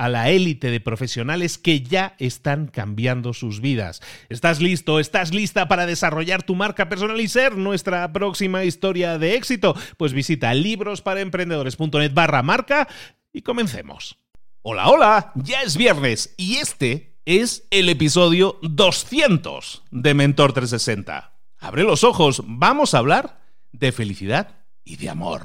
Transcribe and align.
a 0.00 0.08
la 0.08 0.30
élite 0.30 0.70
de 0.70 0.80
profesionales 0.80 1.58
que 1.58 1.82
ya 1.82 2.14
están 2.18 2.68
cambiando 2.68 3.34
sus 3.34 3.60
vidas. 3.60 4.00
¿Estás 4.30 4.58
listo? 4.58 4.98
¿Estás 4.98 5.34
lista 5.34 5.68
para 5.68 5.84
desarrollar 5.84 6.42
tu 6.42 6.54
marca 6.54 6.88
personal 6.88 7.20
y 7.20 7.28
ser 7.28 7.58
nuestra 7.58 8.10
próxima 8.10 8.64
historia 8.64 9.18
de 9.18 9.34
éxito? 9.34 9.76
Pues 9.98 10.14
visita 10.14 10.54
librosparaemprendedores.net 10.54 12.14
barra 12.14 12.42
marca 12.42 12.88
y 13.30 13.42
comencemos. 13.42 14.16
Hola, 14.62 14.88
hola, 14.88 15.32
ya 15.34 15.60
es 15.60 15.76
viernes 15.76 16.34
y 16.38 16.56
este 16.56 17.18
es 17.26 17.66
el 17.70 17.90
episodio 17.90 18.58
200 18.62 19.82
de 19.90 20.14
Mentor 20.14 20.54
360. 20.54 21.34
Abre 21.58 21.82
los 21.82 22.04
ojos, 22.04 22.42
vamos 22.46 22.94
a 22.94 22.98
hablar 22.98 23.42
de 23.72 23.92
felicidad 23.92 24.64
y 24.82 24.96
de 24.96 25.10
amor. 25.10 25.42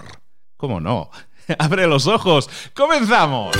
¿Cómo 0.55 0.79
no? 0.79 1.09
Abre 1.59 1.87
los 1.87 2.07
ojos, 2.07 2.49
comenzamos. 2.73 3.53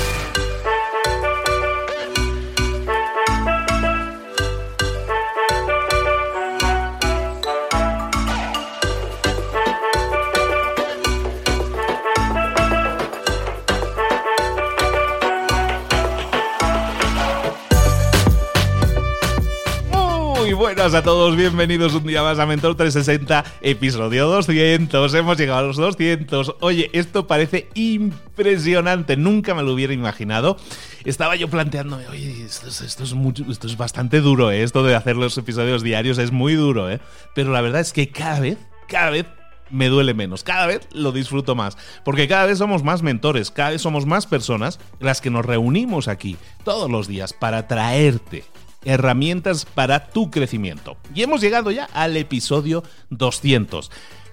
A 20.94 21.02
todos, 21.02 21.36
bienvenidos 21.36 21.96
un 21.96 22.06
día 22.06 22.22
más 22.22 22.38
a 22.38 22.46
Mentor 22.46 22.76
360, 22.76 23.44
episodio 23.62 24.28
200. 24.28 25.16
Hemos 25.16 25.36
llegado 25.36 25.60
a 25.60 25.64
los 25.64 25.78
200. 25.78 26.58
Oye, 26.60 26.92
esto 26.94 27.26
parece 27.26 27.70
impresionante, 27.74 29.18
nunca 29.18 29.56
me 29.56 29.64
lo 29.64 29.74
hubiera 29.74 29.94
imaginado. 29.94 30.58
Estaba 31.04 31.36
yo 31.38 31.50
planteándome, 31.50 32.08
oye, 32.10 32.46
esto, 32.46 32.68
es, 32.68 33.14
mucho, 33.16 33.44
esto 33.50 33.66
es 33.66 33.78
bastante 33.78 34.22
duro, 34.22 34.52
¿eh? 34.52 34.62
esto 34.62 34.84
de 34.84 34.94
hacer 34.94 35.16
los 35.16 35.36
episodios 35.40 35.82
diarios 35.82 36.20
es 36.20 36.32
muy 36.32 36.54
duro, 36.54 36.88
¿eh? 36.88 37.00
pero 37.34 37.52
la 37.52 37.62
verdad 37.62 37.82
es 37.82 37.92
que 37.92 38.10
cada 38.10 38.40
vez, 38.40 38.60
cada 38.88 39.10
vez 39.10 39.26
me 39.72 39.90
duele 39.90 40.14
menos. 40.14 40.44
Cada 40.44 40.68
vez 40.68 40.88
lo 40.92 41.12
disfruto 41.12 41.56
más. 41.56 41.78
Porque 42.04 42.28
cada 42.28 42.46
vez 42.46 42.60
somos 42.60 42.84
más 42.84 43.02
mentores, 43.02 43.50
cada 43.50 43.72
vez 43.72 43.82
somos 43.82 44.06
más 44.06 44.28
personas 44.28 44.80
las 45.00 45.20
que 45.20 45.32
nos 45.32 45.46
reunimos 45.48 46.08
aquí 46.08 46.38
todos 46.64 46.92
los 46.92 47.08
días 47.08 47.34
para 47.34 47.68
traerte 47.68 48.44
herramientas 48.86 49.66
para 49.66 50.08
tu 50.08 50.32
crecimiento. 50.32 50.98
Y 51.14 51.24
hemos 51.24 51.42
llegado 51.42 51.72
ya 51.72 51.86
al 51.94 52.16
episodio 52.18 52.84
200. 53.10 53.92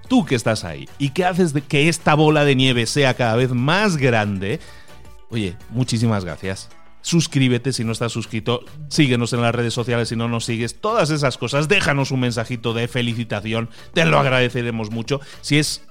Tú 0.08 0.24
que 0.24 0.34
estás 0.34 0.64
ahí 0.64 0.88
y 0.98 1.10
que 1.10 1.24
haces 1.24 1.52
de 1.52 1.62
que 1.62 1.88
esta 1.88 2.14
bola 2.14 2.44
de 2.44 2.54
nieve 2.54 2.86
sea 2.86 3.14
cada 3.14 3.34
vez 3.36 3.50
más 3.50 3.96
grande, 3.96 4.60
oye, 5.30 5.56
muchísimas 5.70 6.24
gracias. 6.24 6.68
Suscríbete 7.00 7.72
si 7.72 7.82
no 7.82 7.90
estás 7.90 8.12
suscrito, 8.12 8.64
síguenos 8.88 9.32
en 9.32 9.42
las 9.42 9.54
redes 9.54 9.74
sociales 9.74 10.08
si 10.08 10.16
no 10.16 10.28
nos 10.28 10.44
sigues, 10.44 10.80
todas 10.80 11.10
esas 11.10 11.36
cosas, 11.36 11.66
déjanos 11.66 12.12
un 12.12 12.20
mensajito 12.20 12.74
de 12.74 12.86
felicitación, 12.86 13.70
te 13.92 14.04
lo 14.04 14.20
agradeceremos 14.20 14.92
mucho. 14.92 15.20
Si 15.40 15.58
es 15.58 15.82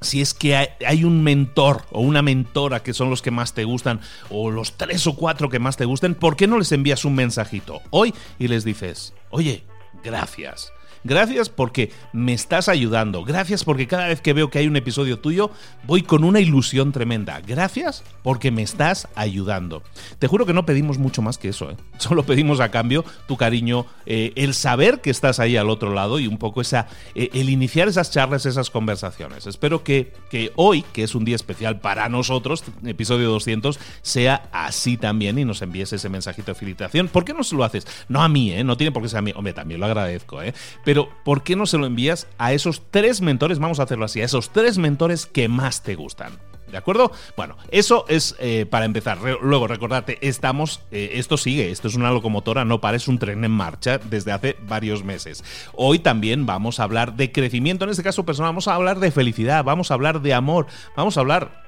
si 0.00 0.20
es 0.20 0.34
que 0.34 0.56
hay, 0.56 1.04
un 1.04 1.22
mentor 1.22 1.84
o 1.90 2.00
una 2.00 2.22
mentora 2.22 2.82
que 2.82 2.94
son 2.94 3.10
los 3.10 3.22
que 3.22 3.30
más 3.30 3.54
te 3.54 3.64
gustan, 3.64 4.00
o 4.30 4.50
los 4.50 4.76
tres 4.76 5.06
o 5.06 5.16
cuatro 5.16 5.48
que 5.48 5.58
más 5.58 5.76
te 5.76 5.84
gusten, 5.84 6.14
¿por 6.14 6.36
qué 6.36 6.46
no 6.46 6.58
les 6.58 6.72
envías 6.72 7.04
un 7.04 7.14
mensajito 7.14 7.80
hoy 7.90 8.14
y 8.38 8.48
les 8.48 8.64
dices, 8.64 9.14
oye, 9.30 9.64
gracias? 10.04 10.72
Gracias 11.04 11.48
porque 11.48 11.90
me 12.12 12.32
estás 12.32 12.68
ayudando. 12.68 13.24
Gracias 13.24 13.64
porque 13.64 13.86
cada 13.86 14.08
vez 14.08 14.20
que 14.20 14.32
veo 14.32 14.50
que 14.50 14.58
hay 14.58 14.66
un 14.66 14.76
episodio 14.76 15.18
tuyo, 15.18 15.50
voy 15.84 16.02
con 16.02 16.24
una 16.24 16.40
ilusión 16.40 16.92
tremenda. 16.92 17.40
Gracias 17.40 18.02
porque 18.22 18.50
me 18.50 18.62
estás 18.62 19.08
ayudando. 19.14 19.82
Te 20.18 20.26
juro 20.26 20.46
que 20.46 20.52
no 20.52 20.66
pedimos 20.66 20.98
mucho 20.98 21.22
más 21.22 21.38
que 21.38 21.48
eso. 21.48 21.70
¿eh? 21.70 21.76
Solo 21.98 22.24
pedimos 22.24 22.60
a 22.60 22.70
cambio 22.70 23.04
tu 23.26 23.36
cariño, 23.36 23.86
eh, 24.06 24.32
el 24.36 24.54
saber 24.54 25.00
que 25.00 25.10
estás 25.10 25.40
ahí 25.40 25.56
al 25.56 25.70
otro 25.70 25.92
lado 25.92 26.18
y 26.18 26.26
un 26.26 26.38
poco 26.38 26.60
esa, 26.60 26.88
eh, 27.14 27.30
el 27.32 27.50
iniciar 27.50 27.88
esas 27.88 28.10
charlas, 28.10 28.46
esas 28.46 28.70
conversaciones. 28.70 29.46
Espero 29.46 29.82
que, 29.84 30.12
que 30.30 30.52
hoy, 30.56 30.82
que 30.92 31.02
es 31.02 31.14
un 31.14 31.24
día 31.24 31.36
especial 31.36 31.80
para 31.80 32.08
nosotros, 32.08 32.64
episodio 32.84 33.30
200, 33.30 33.78
sea 34.02 34.48
así 34.52 34.96
también 34.96 35.38
y 35.38 35.44
nos 35.44 35.62
envíes 35.62 35.92
ese 35.92 36.08
mensajito 36.08 36.52
de 36.52 36.54
felicitación. 36.54 37.08
¿Por 37.08 37.24
qué 37.24 37.34
no 37.34 37.42
se 37.42 37.56
lo 37.56 37.64
haces? 37.64 37.86
No 38.08 38.22
a 38.22 38.28
mí, 38.28 38.52
¿eh? 38.52 38.64
No 38.64 38.76
tiene 38.76 38.92
por 38.92 39.02
qué 39.02 39.08
ser 39.08 39.18
a 39.18 39.22
mí. 39.22 39.32
Hombre, 39.34 39.52
también 39.52 39.80
lo 39.80 39.86
agradezco, 39.86 40.42
¿eh? 40.42 40.54
Pero 40.88 41.10
¿por 41.22 41.42
qué 41.42 41.54
no 41.54 41.66
se 41.66 41.76
lo 41.76 41.84
envías 41.84 42.26
a 42.38 42.54
esos 42.54 42.80
tres 42.90 43.20
mentores? 43.20 43.58
Vamos 43.58 43.78
a 43.78 43.82
hacerlo 43.82 44.06
así, 44.06 44.22
a 44.22 44.24
esos 44.24 44.54
tres 44.54 44.78
mentores 44.78 45.26
que 45.26 45.46
más 45.46 45.82
te 45.82 45.96
gustan. 45.96 46.38
¿De 46.72 46.78
acuerdo? 46.78 47.12
Bueno, 47.36 47.58
eso 47.70 48.06
es 48.08 48.34
eh, 48.38 48.64
para 48.64 48.86
empezar. 48.86 49.18
luego, 49.42 49.66
recordarte, 49.66 50.16
estamos, 50.26 50.80
eh, 50.90 51.10
esto 51.16 51.36
sigue, 51.36 51.70
esto 51.70 51.88
es 51.88 51.94
una 51.94 52.10
locomotora, 52.10 52.64
no 52.64 52.80
para, 52.80 52.96
es 52.96 53.06
un 53.06 53.18
tren 53.18 53.44
en 53.44 53.50
marcha 53.50 53.98
desde 53.98 54.32
hace 54.32 54.56
varios 54.62 55.04
meses. 55.04 55.44
Hoy 55.74 55.98
también 55.98 56.46
vamos 56.46 56.80
a 56.80 56.84
hablar 56.84 57.16
de 57.16 57.32
crecimiento, 57.32 57.84
en 57.84 57.90
este 57.90 58.02
caso 58.02 58.24
personal, 58.24 58.52
vamos 58.52 58.68
a 58.68 58.74
hablar 58.74 58.98
de 58.98 59.10
felicidad, 59.10 59.64
vamos 59.64 59.90
a 59.90 59.94
hablar 59.94 60.22
de 60.22 60.32
amor, 60.32 60.68
vamos 60.96 61.18
a 61.18 61.20
hablar 61.20 61.67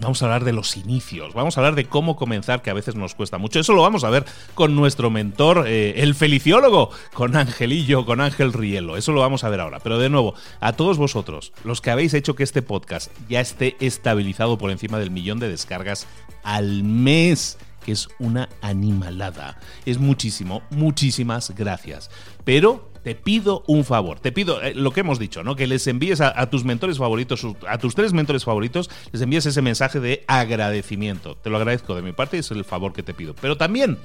Vamos 0.00 0.22
a 0.22 0.26
hablar 0.26 0.44
de 0.44 0.52
los 0.52 0.76
inicios, 0.76 1.34
vamos 1.34 1.56
a 1.56 1.60
hablar 1.60 1.74
de 1.76 1.84
cómo 1.84 2.16
comenzar, 2.16 2.62
que 2.62 2.70
a 2.70 2.74
veces 2.74 2.96
nos 2.96 3.14
cuesta 3.14 3.38
mucho. 3.38 3.60
Eso 3.60 3.72
lo 3.72 3.82
vamos 3.82 4.04
a 4.04 4.10
ver 4.10 4.24
con 4.54 4.74
nuestro 4.74 5.10
mentor, 5.10 5.66
eh, 5.66 6.02
el 6.02 6.14
feliciólogo, 6.14 6.90
con 7.12 7.36
Angelillo, 7.36 8.04
con 8.04 8.20
Ángel 8.20 8.52
Rielo. 8.52 8.96
Eso 8.96 9.12
lo 9.12 9.20
vamos 9.20 9.44
a 9.44 9.48
ver 9.48 9.60
ahora. 9.60 9.78
Pero 9.80 9.98
de 9.98 10.10
nuevo, 10.10 10.34
a 10.60 10.72
todos 10.72 10.98
vosotros, 10.98 11.52
los 11.64 11.80
que 11.80 11.90
habéis 11.90 12.14
hecho 12.14 12.34
que 12.34 12.42
este 12.42 12.62
podcast 12.62 13.12
ya 13.28 13.40
esté 13.40 13.76
estabilizado 13.80 14.58
por 14.58 14.70
encima 14.70 14.98
del 14.98 15.10
millón 15.10 15.38
de 15.38 15.48
descargas 15.48 16.06
al 16.42 16.84
mes 16.84 17.58
que 17.84 17.92
es 17.92 18.08
una 18.18 18.48
animalada. 18.62 19.58
Es 19.86 19.98
muchísimo, 19.98 20.62
muchísimas 20.70 21.54
gracias. 21.54 22.10
Pero 22.44 22.90
te 23.04 23.14
pido 23.14 23.62
un 23.66 23.84
favor, 23.84 24.18
te 24.18 24.32
pido 24.32 24.62
eh, 24.62 24.74
lo 24.74 24.90
que 24.90 25.00
hemos 25.00 25.18
dicho, 25.18 25.44
¿no? 25.44 25.54
Que 25.54 25.66
les 25.66 25.86
envíes 25.86 26.20
a, 26.22 26.48
tus 26.48 26.64
mentores 26.64 26.98
favoritos, 26.98 27.46
a 27.68 27.78
tus 27.78 27.94
tres 27.94 28.14
mentores 28.14 28.44
favoritos, 28.44 28.90
les 29.12 29.20
envíes 29.20 29.46
ese 29.46 29.60
mensaje 29.60 30.00
de 30.00 30.24
agradecimiento. 30.26 31.36
Te 31.36 31.50
lo 31.50 31.58
agradezco 31.58 31.94
de 31.94 32.02
mi 32.02 32.12
parte 32.12 32.38
es 32.38 32.50
el 32.50 32.64
favor 32.64 32.94
que 32.94 33.02
te 33.02 33.12
pido. 33.12 33.34
Pero 33.40 33.56
también, 33.56 33.98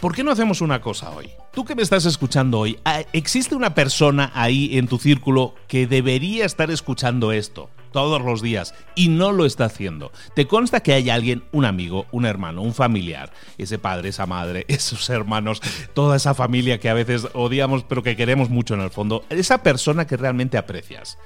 ¿por 0.00 0.14
qué 0.14 0.24
no 0.24 0.30
hacemos 0.30 0.62
una 0.62 0.80
cosa 0.80 1.10
hoy? 1.10 1.28
Tú 1.52 1.64
que 1.64 1.74
me 1.74 1.82
estás 1.82 2.06
escuchando 2.06 2.58
hoy, 2.58 2.78
ah, 2.86 3.02
¿existe 3.12 3.54
una 3.54 3.74
persona 3.74 4.32
ahí 4.34 4.78
en 4.78 4.88
tu 4.88 4.98
círculo 4.98 5.54
que 5.68 5.86
debería 5.86 6.46
estar 6.46 6.70
escuchando 6.70 7.32
esto? 7.32 7.68
Todos 7.96 8.20
los 8.20 8.42
días 8.42 8.74
y 8.94 9.08
no 9.08 9.32
lo 9.32 9.46
está 9.46 9.64
haciendo. 9.64 10.12
¿Te 10.34 10.46
consta 10.46 10.80
que 10.80 10.92
hay 10.92 11.08
alguien, 11.08 11.44
un 11.50 11.64
amigo, 11.64 12.04
un 12.12 12.26
hermano, 12.26 12.60
un 12.60 12.74
familiar, 12.74 13.32
ese 13.56 13.78
padre, 13.78 14.10
esa 14.10 14.26
madre, 14.26 14.66
esos 14.68 15.08
hermanos, 15.08 15.62
toda 15.94 16.16
esa 16.16 16.34
familia 16.34 16.78
que 16.78 16.90
a 16.90 16.94
veces 16.94 17.26
odiamos 17.32 17.84
pero 17.84 18.02
que 18.02 18.14
queremos 18.14 18.50
mucho 18.50 18.74
en 18.74 18.82
el 18.82 18.90
fondo, 18.90 19.24
esa 19.30 19.62
persona 19.62 20.06
que 20.06 20.18
realmente 20.18 20.58
aprecias? 20.58 21.16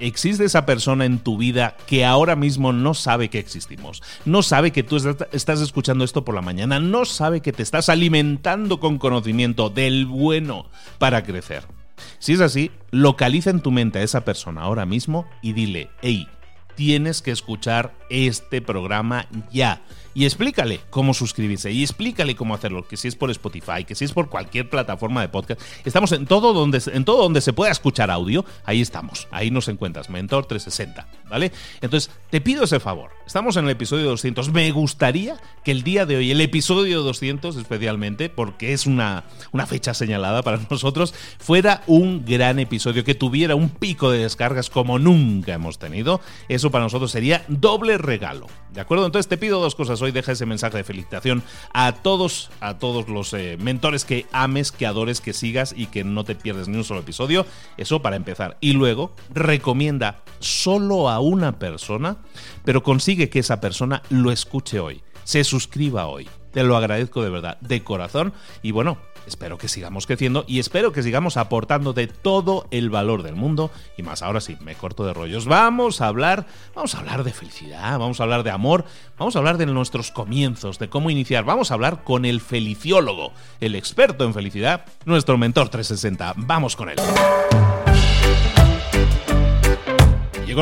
¿Existe 0.00 0.44
esa 0.44 0.66
persona 0.66 1.04
en 1.04 1.20
tu 1.20 1.38
vida 1.38 1.76
que 1.86 2.04
ahora 2.04 2.34
mismo 2.34 2.72
no 2.72 2.94
sabe 2.94 3.30
que 3.30 3.38
existimos? 3.38 4.02
No 4.24 4.42
sabe 4.42 4.72
que 4.72 4.82
tú 4.82 4.96
estás 5.30 5.60
escuchando 5.60 6.04
esto 6.04 6.24
por 6.24 6.34
la 6.34 6.42
mañana, 6.42 6.80
no 6.80 7.04
sabe 7.04 7.40
que 7.40 7.52
te 7.52 7.62
estás 7.62 7.88
alimentando 7.88 8.80
con 8.80 8.98
conocimiento 8.98 9.70
del 9.70 10.06
bueno 10.06 10.66
para 10.98 11.22
crecer. 11.22 11.75
Si 12.18 12.32
es 12.32 12.40
así, 12.40 12.70
localiza 12.90 13.50
en 13.50 13.60
tu 13.60 13.70
mente 13.70 13.98
a 13.98 14.02
esa 14.02 14.24
persona 14.24 14.62
ahora 14.62 14.86
mismo 14.86 15.26
y 15.42 15.52
dile, 15.52 15.90
hey, 16.02 16.28
tienes 16.74 17.22
que 17.22 17.30
escuchar 17.30 17.94
este 18.10 18.60
programa 18.60 19.26
ya 19.50 19.82
y 20.16 20.24
explícale 20.24 20.80
cómo 20.88 21.12
suscribirse 21.12 21.70
y 21.70 21.82
explícale 21.82 22.34
cómo 22.34 22.54
hacerlo, 22.54 22.88
que 22.88 22.96
si 22.96 23.06
es 23.06 23.14
por 23.14 23.30
Spotify, 23.30 23.84
que 23.86 23.94
si 23.94 24.06
es 24.06 24.12
por 24.12 24.30
cualquier 24.30 24.70
plataforma 24.70 25.20
de 25.20 25.28
podcast. 25.28 25.60
Estamos 25.84 26.10
en 26.12 26.24
todo 26.24 26.54
donde, 26.54 26.80
en 26.90 27.04
todo 27.04 27.22
donde 27.22 27.42
se 27.42 27.52
pueda 27.52 27.70
escuchar 27.70 28.10
audio, 28.10 28.42
ahí 28.64 28.80
estamos, 28.80 29.28
ahí 29.30 29.50
nos 29.50 29.68
encuentras, 29.68 30.08
Mentor 30.08 30.46
360, 30.46 31.06
¿vale? 31.28 31.52
Entonces, 31.82 32.10
te 32.30 32.40
pido 32.40 32.64
ese 32.64 32.80
favor. 32.80 33.10
Estamos 33.26 33.58
en 33.58 33.66
el 33.66 33.72
episodio 33.72 34.06
200. 34.06 34.52
Me 34.52 34.70
gustaría 34.70 35.36
que 35.62 35.72
el 35.72 35.82
día 35.82 36.06
de 36.06 36.16
hoy, 36.16 36.30
el 36.30 36.40
episodio 36.40 37.02
200 37.02 37.54
especialmente, 37.56 38.30
porque 38.30 38.72
es 38.72 38.86
una, 38.86 39.24
una 39.52 39.66
fecha 39.66 39.92
señalada 39.92 40.42
para 40.42 40.58
nosotros, 40.70 41.12
fuera 41.38 41.82
un 41.86 42.24
gran 42.24 42.58
episodio, 42.58 43.04
que 43.04 43.14
tuviera 43.14 43.54
un 43.54 43.68
pico 43.68 44.10
de 44.10 44.20
descargas 44.20 44.70
como 44.70 44.98
nunca 44.98 45.52
hemos 45.52 45.78
tenido. 45.78 46.22
Eso 46.48 46.70
para 46.70 46.84
nosotros 46.84 47.10
sería 47.10 47.44
doble 47.48 47.98
regalo. 47.98 48.46
¿De 48.72 48.80
acuerdo? 48.80 49.06
Entonces 49.06 49.28
te 49.28 49.38
pido 49.38 49.58
dos 49.58 49.74
cosas 49.74 50.02
hoy 50.02 50.05
deja 50.12 50.32
ese 50.32 50.46
mensaje 50.46 50.78
de 50.78 50.84
felicitación 50.84 51.42
a 51.72 51.92
todos, 51.92 52.50
a 52.60 52.78
todos 52.78 53.08
los 53.08 53.32
eh, 53.32 53.56
mentores 53.60 54.04
que 54.04 54.26
ames, 54.32 54.72
que 54.72 54.86
adores, 54.86 55.20
que 55.20 55.32
sigas 55.32 55.74
y 55.76 55.86
que 55.86 56.04
no 56.04 56.24
te 56.24 56.34
pierdes 56.34 56.68
ni 56.68 56.76
un 56.76 56.84
solo 56.84 57.00
episodio. 57.00 57.46
Eso 57.76 58.02
para 58.02 58.16
empezar. 58.16 58.56
Y 58.60 58.72
luego 58.72 59.14
recomienda 59.32 60.22
solo 60.38 61.08
a 61.08 61.20
una 61.20 61.58
persona, 61.58 62.18
pero 62.64 62.82
consigue 62.82 63.28
que 63.28 63.40
esa 63.40 63.60
persona 63.60 64.02
lo 64.10 64.30
escuche 64.30 64.80
hoy, 64.80 65.02
se 65.24 65.44
suscriba 65.44 66.06
hoy. 66.06 66.28
Te 66.52 66.62
lo 66.62 66.76
agradezco 66.76 67.22
de 67.22 67.30
verdad, 67.30 67.58
de 67.60 67.84
corazón. 67.84 68.32
Y 68.62 68.70
bueno, 68.70 68.98
Espero 69.26 69.58
que 69.58 69.68
sigamos 69.68 70.06
creciendo 70.06 70.44
y 70.46 70.58
espero 70.58 70.92
que 70.92 71.02
sigamos 71.02 71.36
aportando 71.36 71.92
de 71.92 72.06
todo 72.06 72.66
el 72.70 72.90
valor 72.90 73.22
del 73.22 73.34
mundo. 73.34 73.70
Y 73.96 74.02
más 74.02 74.22
ahora 74.22 74.40
sí, 74.40 74.56
me 74.60 74.74
corto 74.74 75.04
de 75.04 75.12
rollos. 75.12 75.46
Vamos 75.46 76.00
a 76.00 76.06
hablar, 76.06 76.46
vamos 76.74 76.94
a 76.94 76.98
hablar 76.98 77.24
de 77.24 77.32
felicidad, 77.32 77.98
vamos 77.98 78.20
a 78.20 78.22
hablar 78.22 78.42
de 78.42 78.50
amor, 78.50 78.84
vamos 79.18 79.36
a 79.36 79.40
hablar 79.40 79.58
de 79.58 79.66
nuestros 79.66 80.10
comienzos, 80.10 80.78
de 80.78 80.88
cómo 80.88 81.10
iniciar. 81.10 81.44
Vamos 81.44 81.70
a 81.70 81.74
hablar 81.74 82.04
con 82.04 82.24
el 82.24 82.40
feliciólogo, 82.40 83.32
el 83.60 83.74
experto 83.74 84.24
en 84.24 84.34
felicidad, 84.34 84.84
nuestro 85.04 85.36
mentor 85.38 85.68
360. 85.68 86.34
Vamos 86.36 86.76
con 86.76 86.90
él. 86.90 86.96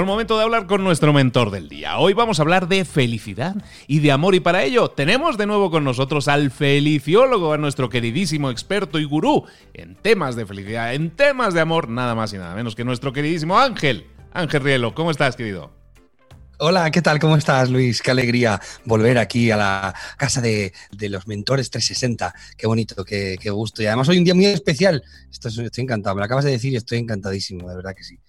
El 0.01 0.07
momento 0.07 0.37
de 0.37 0.43
hablar 0.43 0.67
con 0.67 0.83
nuestro 0.83 1.13
mentor 1.13 1.53
del 1.53 1.69
día. 1.69 1.99
Hoy 1.99 2.15
vamos 2.15 2.39
a 2.39 2.43
hablar 2.43 2.67
de 2.67 2.85
felicidad 2.85 3.55
y 3.87 4.01
de 4.01 4.11
amor 4.11 4.35
y 4.35 4.41
para 4.41 4.65
ello 4.65 4.89
tenemos 4.89 5.39
de 5.39 5.47
nuevo 5.47 5.71
con 5.71 5.85
nosotros 5.85 6.27
al 6.27 6.51
feliciólogo, 6.51 7.53
a 7.53 7.59
nuestro 7.59 7.89
queridísimo 7.89 8.51
experto 8.51 8.99
y 8.99 9.05
gurú 9.05 9.45
en 9.73 9.95
temas 9.95 10.35
de 10.35 10.47
felicidad, 10.47 10.95
en 10.95 11.11
temas 11.11 11.55
de 11.55 11.61
amor, 11.61 11.89
nada 11.89 12.17
más 12.17 12.33
y 12.33 12.39
nada 12.39 12.57
menos 12.57 12.75
que 12.75 12.85
nuestro 12.85 13.13
queridísimo 13.13 13.57
Ángel. 13.57 14.09
Ángel 14.33 14.65
Rielo, 14.65 14.97
¿cómo 14.97 15.13
estás, 15.13 15.37
querido? 15.37 15.84
Hola, 16.59 16.89
¿qué 16.93 17.03
tal? 17.03 17.19
¿Cómo 17.19 17.37
estás, 17.37 17.69
Luis? 17.69 18.01
Qué 18.01 18.13
alegría 18.13 18.61
volver 18.85 19.19
aquí 19.19 19.51
a 19.51 19.57
la 19.57 19.95
casa 20.17 20.41
de, 20.41 20.73
los 20.93 21.27
mentores 21.27 21.69
360. 21.69 22.33
Qué 22.57 22.69
bonito, 22.69 23.05
qué, 23.05 23.37
gusto. 23.51 23.83
Y 23.83 23.87
además 23.87 24.09
hoy 24.09 24.19
un 24.19 24.25
día 24.25 24.35
muy 24.35 24.47
especial. 24.47 25.03
Estoy, 25.33 25.65
estoy 25.65 25.83
encantado. 25.83 26.15
Me 26.15 26.21
lo 26.21 26.27
acabas 26.27 26.45
de 26.45 26.53
decir 26.53 26.73
y 26.73 26.77
estoy 26.77 26.99
encantadísimo, 26.99 27.69
de 27.69 27.75
verdad 27.75 27.95
que 27.97 28.05
sí. 28.05 28.21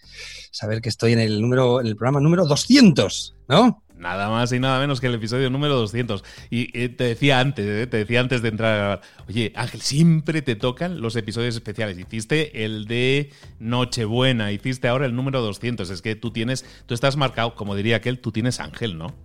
Saber 0.49 0.81
que 0.81 0.89
estoy 0.89 1.13
en 1.13 1.19
el 1.19 1.39
número, 1.39 1.79
en 1.79 1.85
el 1.85 1.95
programa 1.95 2.19
número 2.19 2.47
200, 2.47 3.35
¿no? 3.47 3.84
Nada 3.97 4.29
más 4.29 4.51
y 4.51 4.59
nada 4.59 4.79
menos 4.79 4.99
que 4.99 5.07
el 5.07 5.15
episodio 5.15 5.49
número 5.49 5.75
200. 5.75 6.23
Y 6.49 6.77
eh, 6.77 6.89
te 6.89 7.05
decía 7.05 7.39
antes, 7.39 7.65
eh, 7.65 7.87
te 7.87 7.97
decía 7.97 8.19
antes 8.19 8.41
de 8.41 8.49
entrar 8.49 9.01
oye, 9.27 9.53
Ángel, 9.55 9.81
siempre 9.81 10.41
te 10.41 10.55
tocan 10.55 10.99
los 10.99 11.15
episodios 11.15 11.55
especiales. 11.55 11.97
Hiciste 11.97 12.65
el 12.65 12.85
de 12.85 13.31
Nochebuena, 13.59 14.51
hiciste 14.51 14.87
ahora 14.87 15.05
el 15.05 15.15
número 15.15 15.41
200. 15.41 15.89
Es 15.89 16.01
que 16.01 16.15
tú 16.15 16.31
tienes, 16.31 16.65
tú 16.85 16.93
estás 16.93 17.15
marcado, 17.15 17.55
como 17.55 17.75
diría 17.75 17.97
aquel, 17.97 18.19
tú 18.19 18.31
tienes 18.31 18.59
Ángel, 18.59 18.97
¿no? 18.97 19.15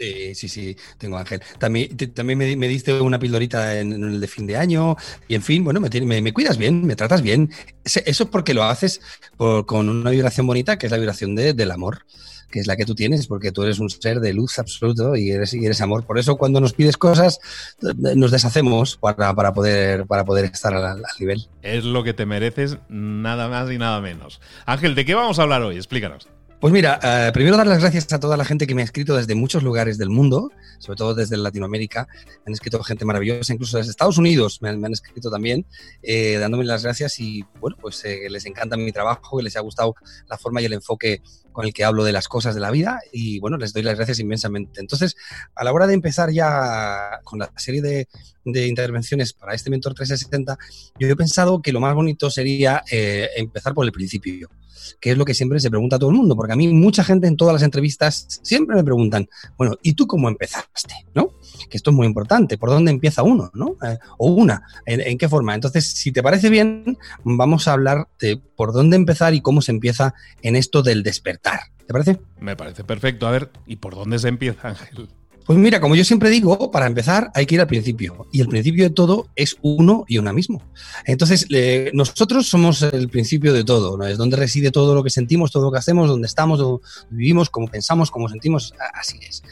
Sí, 0.00 0.34
sí, 0.34 0.48
sí, 0.48 0.76
tengo 0.96 1.18
Ángel. 1.18 1.42
También, 1.58 1.94
también 2.14 2.38
me, 2.38 2.68
diste 2.68 2.98
una 3.02 3.18
pildorita 3.18 3.78
en, 3.78 3.92
el 3.92 4.18
de 4.18 4.26
fin 4.26 4.46
de 4.46 4.56
año 4.56 4.96
y 5.28 5.34
en 5.34 5.42
fin, 5.42 5.62
bueno, 5.62 5.78
me, 5.78 6.22
me, 6.22 6.32
cuidas 6.32 6.56
bien, 6.56 6.86
me 6.86 6.96
tratas 6.96 7.20
bien. 7.20 7.50
Eso 7.84 8.00
es 8.06 8.24
porque 8.24 8.54
lo 8.54 8.64
haces 8.64 9.02
con 9.36 9.90
una 9.90 10.08
vibración 10.08 10.46
bonita, 10.46 10.78
que 10.78 10.86
es 10.86 10.90
la 10.90 10.96
vibración 10.96 11.34
del 11.34 11.70
amor 11.70 12.06
que 12.50 12.60
es 12.60 12.66
la 12.66 12.76
que 12.76 12.84
tú 12.84 12.94
tienes, 12.94 13.26
porque 13.26 13.52
tú 13.52 13.62
eres 13.62 13.78
un 13.78 13.90
ser 13.90 14.20
de 14.20 14.32
luz 14.32 14.58
absoluto 14.58 15.16
y 15.16 15.30
eres, 15.30 15.54
y 15.54 15.64
eres 15.64 15.80
amor. 15.80 16.04
Por 16.04 16.18
eso 16.18 16.36
cuando 16.36 16.60
nos 16.60 16.72
pides 16.72 16.96
cosas, 16.96 17.40
nos 17.80 18.30
deshacemos 18.30 18.96
para, 18.96 19.34
para 19.34 19.52
poder, 19.52 20.06
para 20.06 20.24
poder 20.24 20.46
estar 20.46 20.74
al, 20.74 21.02
nivel. 21.18 21.48
Es 21.62 21.84
lo 21.84 22.04
que 22.04 22.14
te 22.14 22.26
mereces, 22.26 22.78
nada 22.88 23.48
más 23.48 23.70
y 23.70 23.78
nada 23.78 24.00
menos. 24.00 24.40
Ángel, 24.66 24.94
¿de 24.94 25.04
qué 25.04 25.14
vamos 25.14 25.38
a 25.38 25.42
hablar 25.42 25.62
hoy? 25.62 25.76
Explícanos. 25.76 26.28
Pues 26.60 26.74
mira, 26.74 27.00
eh, 27.02 27.30
primero 27.32 27.56
dar 27.56 27.66
las 27.66 27.80
gracias 27.80 28.12
a 28.12 28.20
toda 28.20 28.36
la 28.36 28.44
gente 28.44 28.66
que 28.66 28.74
me 28.74 28.82
ha 28.82 28.84
escrito 28.84 29.16
desde 29.16 29.34
muchos 29.34 29.62
lugares 29.62 29.96
del 29.96 30.10
mundo, 30.10 30.50
sobre 30.78 30.98
todo 30.98 31.14
desde 31.14 31.38
Latinoamérica. 31.38 32.06
Me 32.12 32.42
han 32.48 32.52
escrito 32.52 32.82
gente 32.82 33.06
maravillosa, 33.06 33.54
incluso 33.54 33.78
desde 33.78 33.92
Estados 33.92 34.18
Unidos 34.18 34.60
me 34.60 34.68
han, 34.68 34.92
escrito 34.92 35.30
también, 35.30 35.64
eh, 36.02 36.36
dándome 36.38 36.64
las 36.64 36.82
gracias 36.82 37.18
y 37.18 37.46
bueno, 37.60 37.78
pues 37.80 38.04
eh, 38.04 38.28
les 38.28 38.44
encanta 38.44 38.76
mi 38.76 38.92
trabajo, 38.92 39.38
que 39.38 39.44
les 39.44 39.56
ha 39.56 39.60
gustado 39.60 39.94
la 40.28 40.36
forma 40.36 40.60
y 40.60 40.66
el 40.66 40.74
enfoque 40.74 41.22
con 41.50 41.64
el 41.64 41.72
que 41.72 41.82
hablo 41.82 42.04
de 42.04 42.12
las 42.12 42.28
cosas 42.28 42.54
de 42.54 42.60
la 42.60 42.70
vida 42.70 43.00
y 43.10 43.40
bueno, 43.40 43.56
les 43.56 43.72
doy 43.72 43.82
las 43.82 43.96
gracias 43.96 44.18
inmensamente. 44.18 44.82
Entonces, 44.82 45.16
a 45.54 45.64
la 45.64 45.72
hora 45.72 45.86
de 45.86 45.94
empezar 45.94 46.30
ya 46.30 47.20
con 47.24 47.38
la 47.38 47.50
serie 47.56 47.80
de, 47.80 48.06
intervenciones 48.44 49.32
para 49.32 49.54
este 49.54 49.70
Mentor 49.70 49.94
360, 49.94 50.58
yo 50.98 51.08
he 51.08 51.16
pensado 51.16 51.62
que 51.62 51.72
lo 51.72 51.80
más 51.80 51.94
bonito 51.94 52.30
sería 52.30 52.84
empezar 52.90 53.72
por 53.72 53.86
el 53.86 53.92
principio 53.92 54.50
que 55.00 55.12
es 55.12 55.18
lo 55.18 55.24
que 55.24 55.34
siempre 55.34 55.60
se 55.60 55.70
pregunta 55.70 55.96
a 55.96 55.98
todo 55.98 56.10
el 56.10 56.16
mundo, 56.16 56.36
porque 56.36 56.52
a 56.52 56.56
mí 56.56 56.68
mucha 56.68 57.04
gente 57.04 57.26
en 57.26 57.36
todas 57.36 57.52
las 57.52 57.62
entrevistas 57.62 58.40
siempre 58.42 58.76
me 58.76 58.84
preguntan, 58.84 59.28
bueno, 59.56 59.76
¿y 59.82 59.94
tú 59.94 60.06
cómo 60.06 60.28
empezaste? 60.28 60.94
¿No? 61.14 61.34
Que 61.68 61.76
esto 61.76 61.90
es 61.90 61.96
muy 61.96 62.06
importante, 62.06 62.58
¿por 62.58 62.70
dónde 62.70 62.90
empieza 62.90 63.22
uno? 63.22 63.50
¿no? 63.54 63.76
Eh, 63.86 63.98
o 64.18 64.32
una, 64.32 64.62
¿en, 64.86 65.18
qué 65.18 65.28
forma? 65.28 65.54
Entonces, 65.54 65.86
si 65.86 66.12
te 66.12 66.22
parece 66.22 66.50
bien, 66.50 66.98
vamos 67.24 67.68
a 67.68 67.72
hablar 67.72 68.08
de 68.18 68.36
por 68.56 68.72
dónde 68.72 68.96
empezar 68.96 69.34
y 69.34 69.40
cómo 69.40 69.62
se 69.62 69.72
empieza 69.72 70.14
en 70.42 70.56
esto 70.56 70.82
del 70.82 71.02
despertar. 71.02 71.60
¿Te 71.86 71.92
parece? 71.92 72.20
Me 72.38 72.56
parece 72.56 72.84
perfecto. 72.84 73.26
A 73.26 73.32
ver, 73.32 73.50
¿y 73.66 73.76
por 73.76 73.94
dónde 73.94 74.18
se 74.18 74.28
empieza, 74.28 74.68
Ángel? 74.68 75.08
Pues 75.46 75.58
mira, 75.58 75.80
como 75.80 75.96
yo 75.96 76.04
siempre 76.04 76.30
digo, 76.30 76.70
para 76.70 76.86
empezar 76.86 77.30
hay 77.34 77.44
que 77.44 77.56
ir 77.56 77.60
al 77.60 77.66
principio. 77.66 78.28
Y 78.30 78.40
el 78.40 78.48
principio 78.48 78.84
de 78.84 78.90
todo 78.90 79.28
es 79.34 79.56
uno 79.62 80.04
y 80.06 80.18
una 80.18 80.32
mismo. 80.32 80.62
Entonces, 81.06 81.46
nosotros 81.92 82.46
somos 82.46 82.82
el 82.82 83.08
principio 83.08 83.52
de 83.52 83.64
todo, 83.64 83.96
¿no? 83.96 84.06
Es 84.06 84.16
donde 84.16 84.36
reside 84.36 84.70
todo 84.70 84.94
lo 84.94 85.02
que 85.02 85.10
sentimos, 85.10 85.50
todo 85.50 85.64
lo 85.64 85.72
que 85.72 85.78
hacemos, 85.78 86.08
donde 86.08 86.26
estamos, 86.26 86.58
donde 86.58 86.82
vivimos, 87.10 87.50
cómo 87.50 87.66
pensamos, 87.68 88.10
cómo 88.10 88.28
sentimos, 88.28 88.74
así 88.94 89.18
es. 89.28 89.42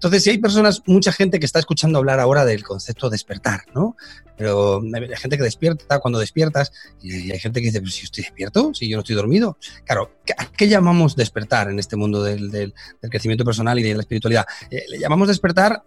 Entonces, 0.00 0.24
si 0.24 0.30
hay 0.30 0.38
personas, 0.38 0.82
mucha 0.86 1.12
gente 1.12 1.38
que 1.38 1.44
está 1.44 1.58
escuchando 1.58 1.98
hablar 1.98 2.20
ahora 2.20 2.46
del 2.46 2.64
concepto 2.64 3.10
despertar, 3.10 3.64
¿no? 3.74 3.98
Pero 4.38 4.80
hay 4.80 5.16
gente 5.16 5.36
que 5.36 5.42
despierta 5.42 5.98
cuando 5.98 6.18
despiertas 6.18 6.72
y 7.02 7.30
hay 7.30 7.38
gente 7.38 7.60
que 7.60 7.66
dice, 7.66 7.80
pero 7.80 7.92
si 7.92 8.06
estoy 8.06 8.24
despierto, 8.24 8.72
si 8.72 8.88
yo 8.88 8.96
no 8.96 9.00
estoy 9.00 9.14
dormido. 9.14 9.58
Claro, 9.84 10.10
¿a 10.38 10.46
qué 10.46 10.68
llamamos 10.68 11.16
despertar 11.16 11.68
en 11.68 11.78
este 11.78 11.96
mundo 11.96 12.22
del, 12.22 12.72
crecimiento 13.10 13.44
personal 13.44 13.78
y 13.78 13.82
de 13.82 13.94
la 13.94 14.00
espiritualidad? 14.00 14.46
Eh, 14.70 14.86
le 14.88 14.98
llamamos 14.98 15.28
despertar 15.28 15.84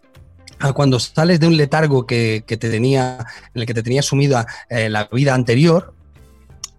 a 0.60 0.74
cuando 0.74 1.00
sales 1.00 1.40
de 1.40 1.48
un 1.48 1.58
letargo 1.58 2.06
que, 2.06 2.44
te 2.46 2.58
tenía, 2.58 3.26
en 3.56 3.62
el 3.62 3.66
que 3.66 3.74
te 3.74 3.82
tenía 3.82 4.04
sumida 4.04 4.46
eh, 4.70 4.92
la 4.92 5.10
vida 5.12 5.34
anterior 5.34 5.96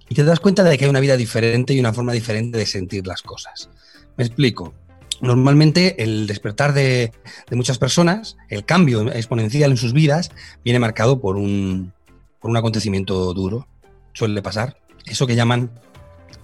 y 0.09 0.15
te 0.15 0.23
das 0.23 0.39
cuenta 0.39 0.63
de 0.63 0.79
que 0.79 0.85
hay 0.85 0.91
una 0.91 1.01
vida 1.01 1.17
diferente 1.17 1.75
y 1.75 1.81
una 1.81 1.93
forma 1.93 2.13
diferente 2.13 2.59
de 2.59 2.67
sentir 2.67 3.09
las 3.09 3.23
cosas. 3.23 3.71
Me 4.17 4.23
explico. 4.23 4.73
Normalmente 5.21 6.03
el 6.03 6.27
despertar 6.27 6.73
de, 6.73 7.13
muchas 7.51 7.79
personas, 7.79 8.37
el 8.49 8.65
cambio 8.65 9.11
exponencial 9.13 9.71
en 9.71 9.77
sus 9.77 9.93
vidas, 9.93 10.31
viene 10.65 10.79
marcado 10.79 11.21
por 11.21 11.37
un, 11.37 11.93
por 12.41 12.51
un 12.51 12.57
acontecimiento 12.57 13.33
duro. 13.35 13.67
Suele 14.13 14.43
pasar. 14.43 14.77
Eso 15.07 15.27
que 15.27 15.37
llaman 15.37 15.71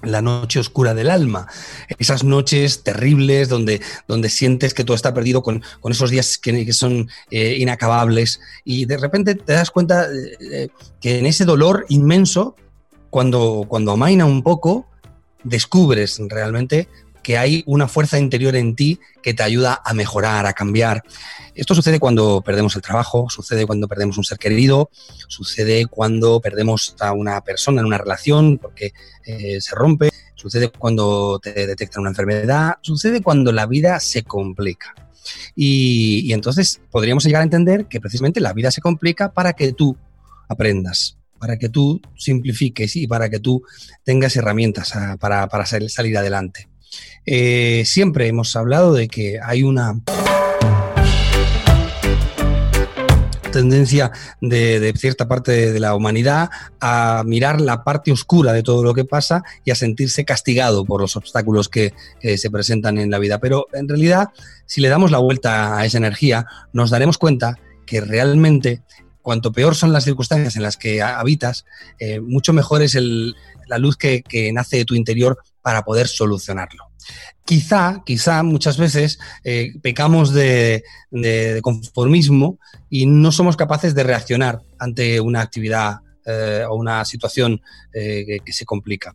la 0.02 0.22
noche 0.22 0.60
oscura 0.60 0.94
del 0.94 1.10
alma, 1.10 1.46
esas 1.98 2.24
noches 2.24 2.82
terribles 2.82 3.48
donde, 3.48 3.80
donde 4.08 4.28
sientes 4.30 4.72
que 4.74 4.84
todo 4.84 4.94
está 4.94 5.12
perdido 5.12 5.42
con, 5.42 5.62
esos 5.84 6.10
días 6.10 6.38
que, 6.38 6.72
son 6.72 7.10
eh, 7.30 7.56
inacabables 7.58 8.40
y 8.64 8.86
de 8.86 8.96
repente 8.96 9.34
te 9.34 9.52
das 9.52 9.70
cuenta 9.70 10.06
eh, 10.40 10.68
que 11.00 11.18
en 11.18 11.26
ese 11.26 11.44
dolor 11.44 11.84
inmenso, 11.88 12.56
cuando, 13.10 13.66
cuando 13.68 13.92
amaina 13.92 14.24
un 14.24 14.42
poco, 14.42 14.86
descubres 15.44 16.20
realmente 16.28 16.88
que 17.22 17.38
hay 17.38 17.62
una 17.66 17.88
fuerza 17.88 18.18
interior 18.18 18.56
en 18.56 18.74
ti 18.74 18.98
que 19.22 19.34
te 19.34 19.42
ayuda 19.42 19.80
a 19.84 19.94
mejorar, 19.94 20.46
a 20.46 20.52
cambiar. 20.52 21.02
Esto 21.54 21.74
sucede 21.74 21.98
cuando 21.98 22.42
perdemos 22.42 22.74
el 22.76 22.82
trabajo, 22.82 23.28
sucede 23.28 23.66
cuando 23.66 23.88
perdemos 23.88 24.16
un 24.18 24.24
ser 24.24 24.38
querido, 24.38 24.90
sucede 25.28 25.86
cuando 25.86 26.40
perdemos 26.40 26.96
a 27.00 27.12
una 27.12 27.40
persona 27.42 27.80
en 27.80 27.86
una 27.86 27.98
relación 27.98 28.58
porque 28.58 28.92
eh, 29.24 29.60
se 29.60 29.74
rompe, 29.74 30.10
sucede 30.34 30.70
cuando 30.70 31.38
te 31.38 31.66
detectan 31.66 32.00
una 32.00 32.10
enfermedad, 32.10 32.74
sucede 32.80 33.20
cuando 33.20 33.52
la 33.52 33.66
vida 33.66 34.00
se 34.00 34.22
complica. 34.22 34.94
Y, 35.54 36.32
entonces 36.32 36.80
podríamos 36.90 37.24
llegar 37.24 37.42
a 37.42 37.44
entender 37.44 37.86
que 37.86 38.00
precisamente 38.00 38.40
la 38.40 38.54
vida 38.54 38.70
se 38.70 38.80
complica 38.80 39.32
para 39.32 39.52
que 39.52 39.72
tú 39.72 39.96
aprendas, 40.48 41.18
para 41.38 41.58
que 41.58 41.68
tú 41.68 42.00
simplifiques 42.16 42.96
y 42.96 43.06
para 43.06 43.28
que 43.28 43.38
tú 43.38 43.62
tengas 44.02 44.34
herramientas 44.36 44.96
ah, 44.96 45.16
para 45.20 45.66
salir 45.66 46.16
adelante. 46.16 46.69
Eh, 47.26 47.82
siempre 47.87 48.26
hemos 48.26 48.54
hablado 48.56 48.92
de 48.92 49.09
que 49.09 49.38
hay 49.42 49.62
una 49.62 50.00
tendencia 53.52 54.12
de, 54.40 54.92
cierta 54.97 55.26
parte 55.26 55.73
de, 55.73 55.80
la 55.80 55.94
humanidad 55.94 56.50
a 56.80 57.23
mirar 57.26 57.61
la 57.61 57.82
parte 57.82 58.12
oscura 58.12 58.52
de 58.52 58.62
todo 58.62 58.85
lo 58.85 58.94
que 58.94 59.04
pasa 59.04 59.42
y 59.64 59.70
a 59.73 59.75
sentirse 59.75 60.25
castigado 60.25 60.85
por 60.85 61.00
los 61.00 61.16
obstáculos 61.16 61.68
que 61.68 61.92
se 62.20 62.50
presentan 62.50 62.99
en 62.99 63.11
la 63.11 63.18
vida. 63.18 63.38
Pero 63.40 63.66
en 63.73 63.88
realidad, 63.88 64.28
si 64.66 64.80
le 64.80 64.88
damos 64.88 65.11
la 65.11 65.18
vuelta 65.18 65.76
a 65.78 65.85
esa 65.85 65.99
energía, 65.99 66.47
nos 66.73 66.90
daremos 66.90 67.18
cuenta 67.18 67.59
que 67.87 68.00
realmente 68.00 68.82
cuanto 69.23 69.52
peor 69.52 69.75
son 69.75 69.92
las 69.92 70.04
circunstancias 70.04 70.56
en 70.56 70.62
las 70.62 70.76
que 70.76 71.02
habitas, 71.02 71.64
eh, 71.99 72.20
mucho 72.20 72.52
mejor 72.52 72.82
es 72.82 72.97
la 73.66 73.78
luz 73.78 73.97
que 73.97 74.50
nace 74.52 74.78
de 74.78 74.85
tu 74.85 74.94
interior 74.94 75.38
para 75.62 75.83
poder 75.83 76.09
solucionarlo. 76.09 76.90
Quizá, 77.45 78.02
quizá 78.05 78.43
muchas 78.43 78.79
veces 78.79 79.19
eh, 79.45 79.73
pecamos 79.83 80.33
de, 80.33 80.85
conformismo 81.62 82.59
y 82.88 83.07
no 83.07 83.33
somos 83.33 83.57
capaces 83.57 83.95
de 83.95 84.05
reaccionar 84.05 84.61
ante 84.79 85.21
una 85.21 85.40
actividad 85.40 85.97
eh, 86.26 86.64
o 86.69 86.76
una 86.76 87.05
situación 87.05 87.61
eh, 87.93 88.38
que, 88.45 88.52
se 88.52 88.64
complica. 88.64 89.14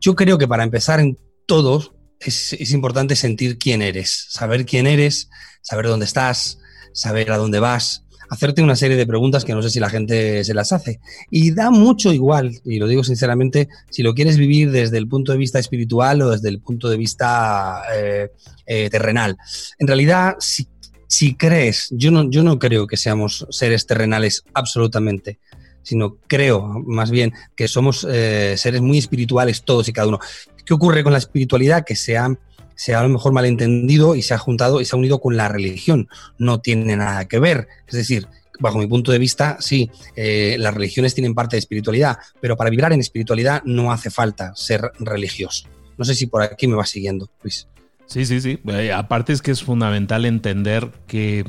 Yo 0.00 0.14
creo 0.14 0.38
que 0.38 0.46
para 0.46 0.62
empezar 0.62 1.00
en 1.00 1.18
todos 1.46 1.92
es, 2.20 2.52
es 2.52 2.70
importante 2.70 3.16
sentir 3.16 3.58
quién 3.58 3.82
eres, 3.82 4.26
saber 4.30 4.64
quién 4.64 4.86
eres, 4.86 5.28
saber 5.60 5.86
dónde 5.86 6.06
estás, 6.06 6.58
saber 6.92 7.32
a 7.32 7.36
dónde 7.36 7.58
vas, 7.58 8.04
hacerte 8.32 8.62
una 8.62 8.76
serie 8.76 8.96
de 8.96 9.06
preguntas 9.06 9.44
que 9.44 9.52
no 9.52 9.60
sé 9.60 9.68
si 9.68 9.78
la 9.78 9.90
gente 9.90 10.42
se 10.42 10.54
las 10.54 10.72
hace. 10.72 11.00
Y 11.30 11.50
da 11.50 11.70
mucho 11.70 12.14
igual, 12.14 12.58
y 12.64 12.78
lo 12.78 12.88
digo 12.88 13.04
sinceramente, 13.04 13.68
si 13.90 14.02
lo 14.02 14.14
quieres 14.14 14.38
vivir 14.38 14.70
desde 14.70 14.96
el 14.96 15.06
punto 15.06 15.32
de 15.32 15.38
vista 15.38 15.58
espiritual 15.58 16.22
o 16.22 16.30
desde 16.30 16.48
el 16.48 16.58
punto 16.58 16.88
de 16.88 16.96
vista 16.96 17.82
eh, 17.94 18.30
eh, 18.64 18.88
terrenal. 18.88 19.36
En 19.78 19.86
realidad, 19.86 20.36
si, 20.38 20.66
si 21.06 21.34
crees, 21.34 21.88
yo 21.90 22.10
no, 22.10 22.30
yo 22.30 22.42
no 22.42 22.58
creo 22.58 22.86
que 22.86 22.96
seamos 22.96 23.46
seres 23.50 23.86
terrenales 23.86 24.42
absolutamente 24.54 25.38
sino 25.84 26.16
creo 26.28 26.62
más 26.62 27.10
bien 27.10 27.32
que 27.56 27.66
somos 27.66 28.06
eh, 28.08 28.54
seres 28.56 28.80
muy 28.80 28.98
espirituales 28.98 29.64
todos 29.64 29.88
y 29.88 29.92
cada 29.92 30.06
uno. 30.06 30.20
¿Qué 30.64 30.74
ocurre 30.74 31.02
con 31.02 31.10
la 31.10 31.18
espiritualidad? 31.18 31.84
Que 31.84 31.96
se 31.96 32.16
ha, 32.16 32.28
se 32.74 32.94
ha 32.94 33.00
a 33.00 33.02
lo 33.02 33.08
mejor 33.08 33.32
malentendido 33.32 34.14
y 34.14 34.22
se 34.22 34.34
ha 34.34 34.38
juntado 34.38 34.80
y 34.80 34.84
se 34.84 34.96
ha 34.96 34.98
unido 34.98 35.20
con 35.20 35.36
la 35.36 35.48
religión. 35.48 36.08
No 36.38 36.60
tiene 36.60 36.96
nada 36.96 37.26
que 37.26 37.38
ver. 37.38 37.68
Es 37.86 37.94
decir, 37.94 38.28
bajo 38.60 38.78
mi 38.78 38.86
punto 38.86 39.12
de 39.12 39.18
vista, 39.18 39.56
sí, 39.60 39.90
eh, 40.16 40.56
las 40.58 40.74
religiones 40.74 41.14
tienen 41.14 41.34
parte 41.34 41.56
de 41.56 41.60
espiritualidad, 41.60 42.18
pero 42.40 42.56
para 42.56 42.70
vibrar 42.70 42.92
en 42.92 43.00
espiritualidad 43.00 43.62
no 43.64 43.92
hace 43.92 44.10
falta 44.10 44.54
ser 44.54 44.92
religioso. 44.98 45.68
No 45.98 46.04
sé 46.04 46.14
si 46.14 46.26
por 46.26 46.42
aquí 46.42 46.66
me 46.66 46.76
va 46.76 46.86
siguiendo, 46.86 47.30
Luis. 47.42 47.68
Sí, 48.06 48.26
sí, 48.26 48.40
sí. 48.40 48.58
Eh, 48.66 48.92
aparte 48.92 49.32
es 49.32 49.42
que 49.42 49.50
es 49.50 49.62
fundamental 49.62 50.24
entender 50.24 50.90
que 51.06 51.44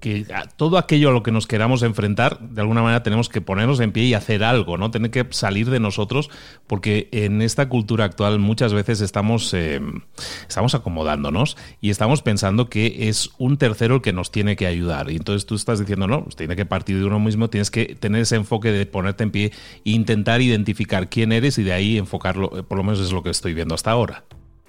que 0.00 0.26
todo 0.56 0.78
aquello 0.78 1.10
a 1.10 1.12
lo 1.12 1.22
que 1.22 1.32
nos 1.32 1.46
queramos 1.46 1.82
enfrentar, 1.82 2.38
de 2.40 2.60
alguna 2.60 2.82
manera 2.82 3.02
tenemos 3.02 3.28
que 3.28 3.40
ponernos 3.40 3.80
en 3.80 3.92
pie 3.92 4.04
y 4.04 4.14
hacer 4.14 4.44
algo, 4.44 4.78
¿no? 4.78 4.90
Tener 4.90 5.10
que 5.10 5.26
salir 5.30 5.70
de 5.70 5.80
nosotros, 5.80 6.30
porque 6.66 7.08
en 7.12 7.42
esta 7.42 7.68
cultura 7.68 8.04
actual 8.04 8.38
muchas 8.38 8.72
veces 8.72 9.00
estamos, 9.00 9.52
eh, 9.54 9.80
estamos 10.48 10.74
acomodándonos 10.74 11.56
y 11.80 11.90
estamos 11.90 12.22
pensando 12.22 12.68
que 12.68 13.08
es 13.08 13.30
un 13.38 13.56
tercero 13.58 13.96
el 13.96 14.02
que 14.02 14.12
nos 14.12 14.30
tiene 14.30 14.56
que 14.56 14.66
ayudar. 14.66 15.10
Y 15.10 15.16
entonces 15.16 15.46
tú 15.46 15.54
estás 15.54 15.78
diciendo, 15.78 16.06
no, 16.06 16.24
pues 16.24 16.36
tiene 16.36 16.56
que 16.56 16.66
partir 16.66 16.98
de 16.98 17.04
uno 17.04 17.18
mismo, 17.18 17.50
tienes 17.50 17.70
que 17.70 17.94
tener 17.94 18.22
ese 18.22 18.36
enfoque 18.36 18.70
de 18.70 18.86
ponerte 18.86 19.24
en 19.24 19.30
pie 19.30 19.52
e 19.84 19.90
intentar 19.90 20.40
identificar 20.40 21.08
quién 21.08 21.32
eres 21.32 21.58
y 21.58 21.64
de 21.64 21.72
ahí 21.72 21.98
enfocarlo, 21.98 22.56
eh, 22.58 22.62
por 22.62 22.78
lo 22.78 22.84
menos 22.84 23.00
es 23.00 23.12
lo 23.12 23.22
que 23.22 23.30
estoy 23.30 23.54
viendo 23.54 23.74
hasta 23.74 23.90
ahora. 23.90 24.24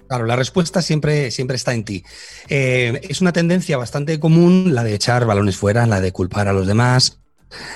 Claro, 0.10 0.26
la 0.26 0.36
respuesta 0.36 0.82
siempre, 0.82 1.30
siempre 1.30 1.56
está 1.56 1.72
en 1.72 1.84
ti. 1.84 2.04
Eh, 2.48 3.00
es 3.08 3.22
una 3.22 3.32
tendencia 3.32 3.78
bastante 3.78 4.20
común 4.20 4.74
la 4.74 4.84
de 4.84 4.96
echar 4.96 5.24
balones 5.26 5.56
fuera, 5.56 5.86
la 5.86 6.02
de 6.02 6.12
culpar 6.12 6.48
a 6.48 6.54
los 6.54 6.66
demás, 6.66 7.20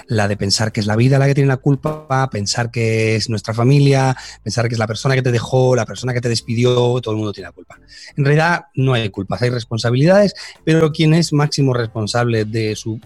la 0.08 0.27
de 0.27 0.38
pensar 0.38 0.72
que 0.72 0.80
es 0.80 0.88
la 0.88 0.96
vida 0.96 1.20
la 1.20 1.27
que 1.27 1.36
tiene 1.36 1.48
la 1.48 1.58
culpa, 1.58 2.30
pensar 2.30 2.72
que 2.72 3.15
es 3.15 3.30
nuestra 3.30 3.53
familia, 3.53 4.15
pensar 4.44 4.68
que 4.68 4.75
es 4.75 4.80
la 4.80 4.88
persona 4.88 5.15
que 5.15 5.22
te 5.22 5.32
dejó, 5.32 5.75
la 5.75 5.86
persona 5.86 6.13
que 6.13 6.22
te 6.22 6.30
despidió, 6.30 7.00
todo 7.01 7.12
el 7.12 7.18
mundo 7.18 7.34
tiene 7.34 7.50
la 7.50 7.53
culpa. 7.53 7.80
En 8.15 8.25
realidad 8.25 8.65
no 8.75 8.94
hay 8.94 9.10
culpas, 9.10 9.42
hay 9.42 9.50
responsabilidades, 9.50 10.34
pero 10.63 10.92
quien 10.92 11.13
es 11.13 11.34
máximo 11.34 11.74
responsable 11.74 12.46
de 12.46 12.75
su, 12.75 13.00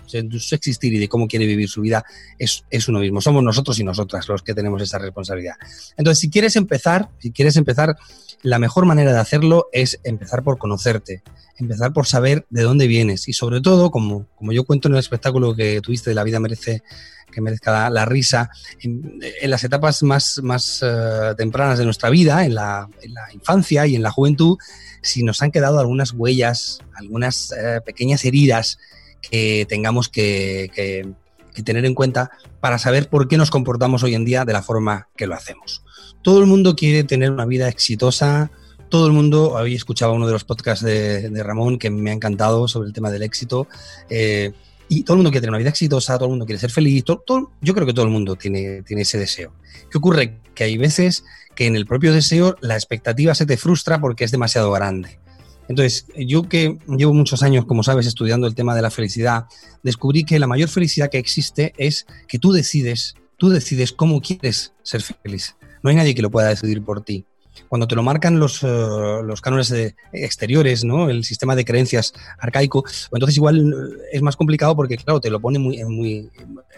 existir 0.52 0.94
y 0.94 1.00
de 1.00 1.08
cómo 1.08 1.28
quiere 1.28 1.46
vivir 1.46 1.70
su 1.70 1.82
vida 1.82 2.04
es, 2.38 2.66
es 2.70 2.88
uno 2.88 3.00
mismo. 3.00 3.22
Somos 3.22 3.44
nosotros 3.44 3.80
y 3.80 3.84
nosotras 3.84 4.28
los 4.28 4.44
que 4.44 4.54
tenemos 4.54 4.82
esa 4.82 4.98
responsabilidad. 4.98 5.56
Entonces, 5.98 6.20
si 6.20 6.30
quieres 6.30 6.56
empezar, 6.56 7.10
si 7.20 7.32
quieres 7.32 7.58
empezar 7.58 7.98
la 8.44 8.60
mejor 8.60 8.86
manera 8.86 9.14
de 9.14 9.20
hacerlo 9.20 9.70
es 9.72 10.00
empezar 10.04 10.44
por 10.44 10.58
conocerte, 10.58 11.24
empezar 11.58 11.94
por 11.94 12.08
saber 12.08 12.46
de 12.50 12.64
dónde 12.64 12.88
vienes. 12.88 13.28
Y 13.28 13.34
sobre 13.34 13.62
todo, 13.62 13.92
como, 13.92 14.28
como 14.36 14.52
yo 14.52 14.64
cuento 14.64 14.88
en 14.88 14.96
el 14.96 15.00
espectáculo 15.00 15.56
que 15.56 15.82
tuviste 15.82 16.12
de 16.12 16.16
La 16.16 16.24
vida 16.24 16.40
merece 16.40 16.84
que 17.32 17.42
merezca 17.42 17.90
la, 17.90 18.06
risa, 18.06 18.50
en, 18.82 19.20
las 19.44 19.64
etapas 19.64 20.02
más, 20.02 20.40
más 20.42 20.82
eh, 20.82 21.34
tempranas 21.38 21.78
de 21.78 21.86
nuestra 21.86 22.10
vida, 22.10 22.46
en 22.46 22.56
la, 22.56 22.90
infancia 23.34 23.86
y 23.86 23.96
en 23.96 24.02
la 24.02 24.12
juventud, 24.12 24.58
si 25.02 25.24
nos 25.24 25.42
han 25.42 25.52
quedado 25.52 25.80
algunas 25.80 26.14
huellas, 26.14 26.80
algunas 26.96 27.52
eh, 27.52 27.82
pequeñas 27.86 28.24
heridas 28.26 28.80
que 29.22 29.66
tengamos 29.68 30.10
que, 30.10 30.72
que 30.74 31.64
tener 31.64 31.86
en 31.86 31.96
cuenta 31.96 32.32
para 32.60 32.80
saber 32.80 33.10
por 33.10 33.28
qué 33.28 33.38
nos 33.38 33.52
comportamos 33.52 34.04
hoy 34.04 34.16
en 34.16 34.26
día 34.26 34.46
de 34.46 34.54
la 34.54 34.64
forma 34.64 35.10
que 35.16 35.28
lo 35.28 35.36
hacemos. 35.36 35.84
Todo 36.24 36.40
el 36.40 36.46
mundo 36.46 36.76
quiere 36.76 37.04
tener 37.04 37.32
una 37.32 37.46
vida 37.46 37.68
exitosa, 37.68 38.52
todo 38.90 39.08
el 39.08 39.14
mundo, 39.14 39.58
había 39.58 39.76
escuchado 39.76 40.14
uno 40.14 40.28
de 40.28 40.34
los 40.34 40.44
podcasts 40.44 40.84
de, 40.84 41.44
Ramón 41.44 41.78
que 41.78 41.90
me 41.90 42.10
ha 42.10 42.14
encantado 42.14 42.68
sobre 42.68 42.88
el 42.88 42.94
tema 42.94 43.12
del 43.12 43.24
éxito, 43.24 43.68
eh, 44.10 44.52
y 44.90 45.04
todo 45.04 45.16
el 45.16 45.18
mundo 45.18 45.32
quiere 45.32 45.42
tener 45.42 45.52
una 45.52 45.58
vida 45.58 45.70
exitosa, 45.70 46.16
todo 46.16 46.26
el 46.26 46.32
mundo 46.32 46.46
quiere 46.46 46.60
ser 46.60 46.72
feliz, 46.72 47.04
todo, 47.04 47.52
yo 47.62 47.74
creo 47.74 47.86
que 47.86 47.94
todo 47.94 48.06
el 48.06 48.12
mundo 48.12 48.36
tiene, 48.36 48.84
tiene 48.84 49.02
ese 49.02 49.18
deseo. 49.18 49.54
¿Qué 49.92 49.98
ocurre? 49.98 50.40
Que 50.56 50.64
hay 50.64 50.78
veces 50.78 51.24
que 51.56 51.66
en 51.66 51.76
el 51.76 51.86
propio 51.86 52.14
deseo 52.14 52.56
la 52.62 52.76
expectativa 52.76 53.36
se 53.36 53.46
te 53.46 53.58
frustra 53.58 54.00
porque 54.00 54.24
es 54.24 54.32
demasiado 54.32 54.72
grande. 54.72 55.20
Entonces, 55.68 56.06
yo 56.16 56.48
que 56.48 56.78
llevo 56.88 57.14
muchos 57.14 57.44
años, 57.44 57.66
como 57.66 57.84
sabes, 57.84 58.08
estudiando 58.08 58.48
el 58.48 58.56
tema 58.56 58.76
de 58.76 58.82
la 58.82 58.92
felicidad, 58.92 59.46
descubrí 59.84 60.24
que 60.24 60.40
la 60.40 60.48
mayor 60.48 60.70
felicidad 60.70 61.10
que 61.10 61.18
existe 61.18 61.74
es 61.78 62.06
que 62.28 62.40
tú 62.40 62.54
decides, 62.54 63.16
tú 63.38 63.50
decides 63.50 63.92
cómo 63.92 64.22
quieres 64.22 64.74
ser 64.84 65.02
feliz. 65.02 65.56
No 65.84 65.90
hay 65.90 65.96
nadie 65.96 66.16
que 66.16 66.22
lo 66.22 66.32
pueda 66.32 66.48
decidir 66.48 66.84
por 66.84 67.02
ti. 67.02 67.26
Cuando 67.68 67.88
te 67.88 67.96
lo 67.96 68.04
marcan 68.04 68.40
los, 68.40 68.64
eh, 68.64 68.68
los 68.68 69.42
cánones 69.42 69.74
exteriores, 70.12 70.84
el 70.84 71.24
sistema 71.24 71.56
de 71.56 71.66
creencias 71.66 72.14
arcaico, 72.40 72.84
pues 72.84 73.10
entonces 73.12 73.38
igual 73.38 73.58
eh, 73.58 74.04
es 74.14 74.22
más 74.22 74.36
complicado 74.36 74.76
porque, 74.76 74.98
claro, 74.98 75.20
te 75.20 75.30
lo 75.30 75.40
pone 75.40 75.60
muy, 75.60 75.80
en 75.80 75.88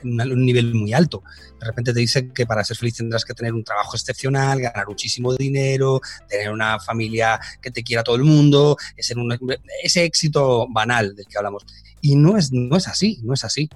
un 0.03 0.45
nivel 0.45 0.74
muy 0.74 0.93
alto. 0.93 1.24
De 1.59 1.65
repente 1.65 1.93
te 1.93 2.00
dice 2.00 2.29
que 2.29 2.45
para 2.45 2.63
ser 2.63 2.77
feliz 2.77 2.95
tendrás 2.95 3.25
que 3.25 3.33
tener 3.33 3.53
un 3.53 3.63
trabajo 3.63 3.95
excepcional, 3.95 4.62
ganar 4.62 4.88
muchísimo 4.88 5.36
dinero, 5.36 6.01
tener 6.27 6.51
una 6.51 6.79
familia 6.79 7.39
que 7.62 7.71
te 7.71 7.83
quiera 7.83 8.03
todo 8.03 8.15
el 8.15 8.24
mundo, 8.24 8.77
ese 8.95 10.03
éxito 10.03 10.67
banal 10.69 11.15
del 11.15 11.27
que 11.27 11.38
hablamos. 11.38 11.65
Y 12.01 12.15
no 12.15 12.38
es, 12.38 12.51
no 12.51 12.77
es 12.77 12.88
así, 12.88 13.19
no 13.24 13.33
es 13.33 13.43
así. 13.43 13.69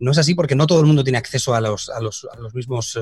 No 0.00 0.12
es 0.12 0.18
así 0.18 0.34
porque 0.34 0.54
no 0.54 0.66
todo 0.66 0.80
el 0.80 0.86
mundo 0.86 1.04
tiene 1.04 1.18
acceso 1.18 1.54
a 1.54 1.60
los, 1.60 1.88
a 1.88 2.00
los, 2.00 2.26
a 2.32 2.36
los 2.38 2.54
mismos, 2.54 2.96
eh, 2.96 3.00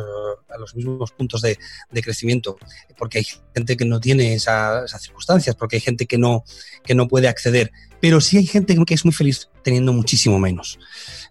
a 0.55 0.59
los 0.59 0.75
mismos 0.75 1.13
puntos 1.13 1.43
de, 1.43 1.59
de, 1.91 2.03
crecimiento, 2.03 2.57
porque 2.99 3.19
hay 3.19 3.27
gente 3.55 3.77
que 3.77 3.85
no 3.85 4.01
tiene 4.01 4.35
esa, 4.35 4.85
esas 4.85 5.03
circunstancias, 5.03 5.55
porque 5.57 5.77
hay 5.77 5.81
gente 5.81 6.07
que 6.07 6.19
no, 6.19 6.45
que 6.85 6.95
no 6.95 7.09
puede 7.09 7.29
acceder, 7.29 7.73
pero 8.01 8.21
sí 8.21 8.39
hay 8.39 8.47
gente 8.47 8.77
que 8.85 8.95
es 8.95 9.05
muy 9.05 9.13
feliz 9.13 9.49
teniendo 9.63 9.93
muchísimo 9.93 10.39
menos. 10.39 10.79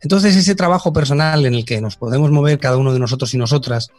Entonces 0.01 0.35
ese 0.35 0.55
trabajo 0.55 0.93
personal 0.93 1.45
en 1.45 1.55
el 1.55 1.65
que 1.65 1.81
nos 1.81 1.95
podemos 1.95 2.31
mover 2.31 2.59
cada 2.59 2.77
uno 2.77 2.93
de 2.93 2.99
nosotros 2.99 3.33
y 3.33 3.37
nosotras, 3.37 3.91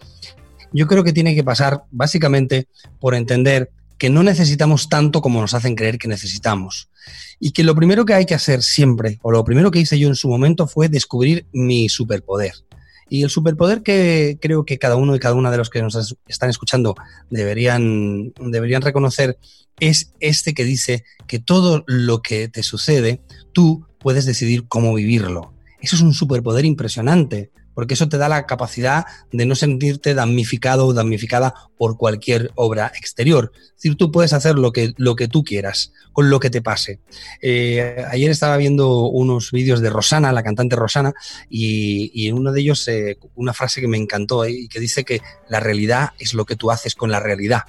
yo 0.72 0.86
creo 0.86 1.04
que 1.04 1.12
tiene 1.12 1.34
que 1.34 1.44
pasar 1.44 1.84
básicamente 1.90 2.68
por 3.00 3.14
entender 3.14 3.70
que 3.98 4.10
no 4.10 4.22
necesitamos 4.22 4.88
tanto 4.88 5.20
como 5.20 5.40
nos 5.40 5.54
hacen 5.54 5.74
creer 5.74 5.98
que 5.98 6.08
necesitamos. 6.08 6.90
Y 7.38 7.52
que 7.52 7.64
lo 7.64 7.74
primero 7.74 8.04
que 8.04 8.14
hay 8.14 8.26
que 8.26 8.34
hacer 8.34 8.62
siempre, 8.62 9.18
o 9.22 9.30
lo 9.30 9.44
primero 9.44 9.70
que 9.70 9.80
hice 9.80 9.98
yo 9.98 10.08
en 10.08 10.16
su 10.16 10.28
momento, 10.28 10.66
fue 10.66 10.88
descubrir 10.88 11.46
mi 11.52 11.88
superpoder. 11.88 12.52
Y 13.08 13.22
el 13.22 13.30
superpoder 13.30 13.82
que 13.82 14.38
creo 14.40 14.64
que 14.64 14.78
cada 14.78 14.96
uno 14.96 15.14
y 15.14 15.20
cada 15.20 15.34
una 15.34 15.50
de 15.50 15.58
los 15.58 15.70
que 15.70 15.80
nos 15.80 16.16
están 16.26 16.50
escuchando 16.50 16.96
deberían, 17.30 18.32
deberían 18.36 18.82
reconocer 18.82 19.38
es 19.78 20.12
este 20.20 20.54
que 20.54 20.64
dice 20.64 21.04
que 21.26 21.38
todo 21.38 21.84
lo 21.86 22.22
que 22.22 22.48
te 22.48 22.62
sucede, 22.62 23.20
tú 23.52 23.86
puedes 23.98 24.24
decidir 24.24 24.66
cómo 24.66 24.94
vivirlo. 24.94 25.52
Eso 25.80 25.96
es 25.96 26.02
un 26.02 26.14
superpoder 26.14 26.64
impresionante, 26.64 27.50
porque 27.76 27.92
eso 27.92 28.08
te 28.08 28.16
da 28.16 28.30
la 28.30 28.46
capacidad 28.46 29.04
de 29.30 29.44
no 29.44 29.54
sentirte 29.54 30.14
damnificado 30.14 30.86
o 30.86 30.94
damnificada 30.94 31.52
por 31.76 31.98
cualquier 31.98 32.50
obra 32.54 32.90
exterior. 32.96 33.52
Es 33.54 33.74
decir, 33.74 33.96
tú 33.96 34.10
puedes 34.10 34.32
hacer 34.32 34.54
lo 34.54 34.72
que, 34.72 34.94
lo 34.96 35.14
que 35.14 35.28
tú 35.28 35.44
quieras, 35.44 35.92
con 36.14 36.30
lo 36.30 36.40
que 36.40 36.48
te 36.48 36.62
pase. 36.62 37.00
Eh, 37.42 38.02
ayer 38.10 38.30
estaba 38.30 38.56
viendo 38.56 39.10
unos 39.10 39.52
vídeos 39.52 39.82
de 39.82 39.90
Rosana, 39.90 40.32
la 40.32 40.42
cantante 40.42 40.74
Rosana, 40.74 41.12
y, 41.50 42.26
en 42.26 42.38
uno 42.38 42.50
de 42.50 42.62
ellos 42.62 42.88
eh, 42.88 43.18
una 43.34 43.52
frase 43.52 43.82
que 43.82 43.88
me 43.88 43.98
encantó 43.98 44.46
eh, 44.46 44.52
y 44.52 44.68
que 44.68 44.80
dice 44.80 45.04
que 45.04 45.20
la 45.50 45.60
realidad 45.60 46.12
es 46.18 46.32
lo 46.32 46.46
que 46.46 46.56
tú 46.56 46.70
haces 46.70 46.94
con 46.94 47.10
la 47.10 47.20
realidad. 47.20 47.64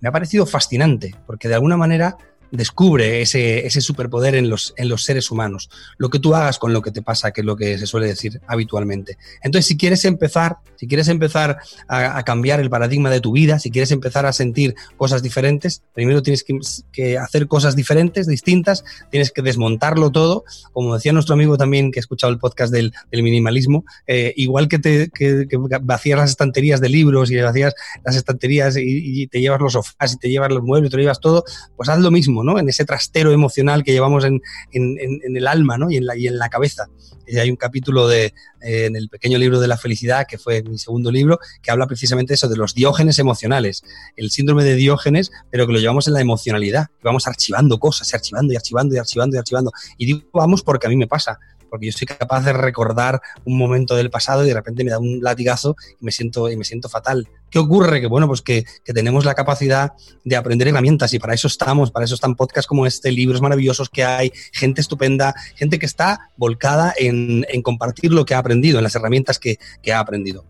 Me 0.00 0.08
ha 0.08 0.12
parecido 0.12 0.44
fascinante, 0.44 1.14
porque 1.24 1.46
de 1.46 1.54
alguna 1.54 1.76
manera 1.76 2.16
descubre 2.50 3.22
ese, 3.22 3.66
ese 3.66 3.80
superpoder 3.80 4.34
en 4.34 4.48
los, 4.48 4.74
en 4.76 4.88
los 4.88 5.04
seres 5.04 5.30
humanos. 5.30 5.68
Lo 5.98 6.10
que 6.10 6.18
tú 6.18 6.34
hagas 6.34 6.58
con 6.58 6.72
lo 6.72 6.82
que 6.82 6.90
te 6.90 7.02
pasa, 7.02 7.32
que 7.32 7.40
es 7.40 7.44
lo 7.44 7.56
que 7.56 7.78
se 7.78 7.86
suele 7.86 8.06
decir 8.06 8.40
habitualmente. 8.46 9.18
Entonces, 9.42 9.66
si 9.66 9.76
quieres 9.76 10.04
empezar, 10.04 10.58
si 10.76 10.86
quieres 10.86 11.08
empezar 11.08 11.58
a, 11.88 12.22
cambiar 12.22 12.60
el 12.60 12.70
paradigma 12.70 13.10
de 13.10 13.20
tu 13.20 13.32
vida, 13.32 13.58
si 13.58 13.70
quieres 13.70 13.90
empezar 13.92 14.26
a 14.26 14.32
sentir 14.32 14.74
cosas 14.96 15.22
diferentes, 15.22 15.82
primero 15.94 16.22
tienes 16.22 16.44
que, 16.92 17.18
hacer 17.18 17.46
cosas 17.46 17.76
diferentes, 17.76 18.26
distintas, 18.26 18.84
tienes 19.10 19.30
que 19.30 19.42
desmontarlo 19.42 20.10
todo. 20.10 20.44
Como 20.72 20.94
decía 20.94 21.12
nuestro 21.12 21.34
amigo 21.34 21.56
también 21.56 21.90
que 21.90 21.98
ha 21.98 22.00
escuchado 22.00 22.32
el 22.32 22.38
podcast 22.38 22.72
del, 22.72 22.92
minimalismo, 23.12 23.84
eh, 24.06 24.32
igual 24.36 24.68
que, 24.68 24.78
te, 24.78 25.10
que, 25.10 25.46
vacías 25.82 26.18
las 26.18 26.30
estanterías 26.30 26.80
de 26.80 26.88
libros 26.88 27.30
y 27.30 27.36
vacías 27.36 27.74
las 28.04 28.16
estanterías 28.16 28.76
y, 28.76 29.22
y 29.22 29.26
te 29.26 29.40
llevas 29.40 29.60
los 29.60 29.72
sofás 29.72 30.14
y 30.14 30.18
te 30.18 30.28
llevas 30.28 30.50
los 30.50 30.62
muebles 30.62 30.88
y 30.88 30.90
te 30.90 30.96
lo 30.96 31.02
llevas 31.02 31.20
todo, 31.20 31.44
pues 31.76 31.88
haz 31.88 31.98
lo 31.98 32.10
mismo 32.10 32.35
en 32.58 32.68
ese 32.68 32.84
trastero 32.84 33.32
emocional 33.32 33.82
que 33.82 33.92
llevamos 33.92 34.24
en, 34.24 34.40
el 34.72 35.46
alma 35.46 35.76
y, 35.88 35.96
en 35.96 36.06
la, 36.06 36.16
y 36.16 36.26
en 36.26 36.38
la 36.38 36.48
cabeza. 36.48 36.86
Y 37.26 37.38
hay 37.38 37.50
un 37.50 37.56
capítulo 37.56 38.06
de, 38.06 38.26
eh, 38.62 38.86
en 38.86 38.94
el 38.94 39.08
pequeño 39.08 39.38
libro 39.38 39.58
de 39.58 39.66
la 39.66 39.76
felicidad, 39.76 40.26
que 40.28 40.38
fue 40.38 40.62
mi 40.62 40.78
segundo 40.78 41.10
libro, 41.10 41.38
que 41.60 41.70
habla 41.70 41.86
precisamente 41.86 42.34
eso, 42.34 42.48
de 42.48 42.56
los 42.56 42.74
diógenes 42.74 43.18
emocionales, 43.18 43.82
el 44.16 44.30
síndrome 44.30 44.62
de 44.64 44.76
diógenes, 44.76 45.32
pero 45.50 45.66
que 45.66 45.72
lo 45.72 45.80
llevamos 45.80 46.06
en 46.06 46.14
la 46.14 46.20
emocionalidad, 46.20 46.86
vamos 47.02 47.26
archivando 47.26 47.78
cosas, 47.78 48.12
archivando 48.14 48.52
y 48.52 48.56
archivando 48.56 48.94
y 48.94 48.98
archivando 48.98 49.36
y 49.36 49.38
archivando. 49.38 49.72
Y 49.98 50.06
digo 50.06 50.20
vamos 50.32 50.62
porque 50.62 50.86
a 50.86 50.90
mí 50.90 50.96
me 50.96 51.08
pasa 51.08 51.38
porque 51.76 51.86
yo 51.86 51.92
soy 51.92 52.06
capaz 52.06 52.42
de 52.44 52.52
recordar 52.52 53.20
un 53.44 53.58
momento 53.58 53.94
del 53.94 54.10
pasado 54.10 54.44
y 54.44 54.48
de 54.48 54.54
repente 54.54 54.82
me 54.82 54.90
da 54.90 54.98
un 54.98 55.20
latigazo 55.22 55.76
y 56.00 56.04
me 56.04 56.10
siento, 56.10 56.50
y 56.50 56.56
me 56.56 56.64
siento 56.64 56.88
fatal. 56.88 57.28
¿Qué 57.50 57.58
ocurre? 57.58 58.00
Que 58.00 58.06
bueno, 58.06 58.26
pues 58.26 58.40
que, 58.42 58.64
tenemos 58.84 59.24
la 59.24 59.34
capacidad 59.34 59.92
de 60.24 60.36
aprender 60.36 60.68
herramientas 60.68 61.12
y 61.12 61.18
para 61.18 61.34
eso 61.34 61.48
estamos, 61.48 61.90
para 61.90 62.04
eso 62.04 62.14
están 62.14 62.34
podcasts 62.34 62.66
como 62.66 62.86
este, 62.86 63.12
libros 63.12 63.42
maravillosos 63.42 63.90
que 63.90 64.04
hay, 64.04 64.32
gente 64.52 64.80
estupenda, 64.80 65.34
gente 65.54 65.78
que 65.78 65.86
está 65.86 66.30
volcada 66.36 66.94
en, 66.96 67.44
compartir 67.62 68.12
lo 68.12 68.24
que 68.24 68.34
ha 68.34 68.38
aprendido, 68.38 68.78
en 68.78 68.84
las 68.84 68.94
herramientas 68.94 69.38
que, 69.38 69.58
ha 69.92 69.98
aprendido 69.98 70.44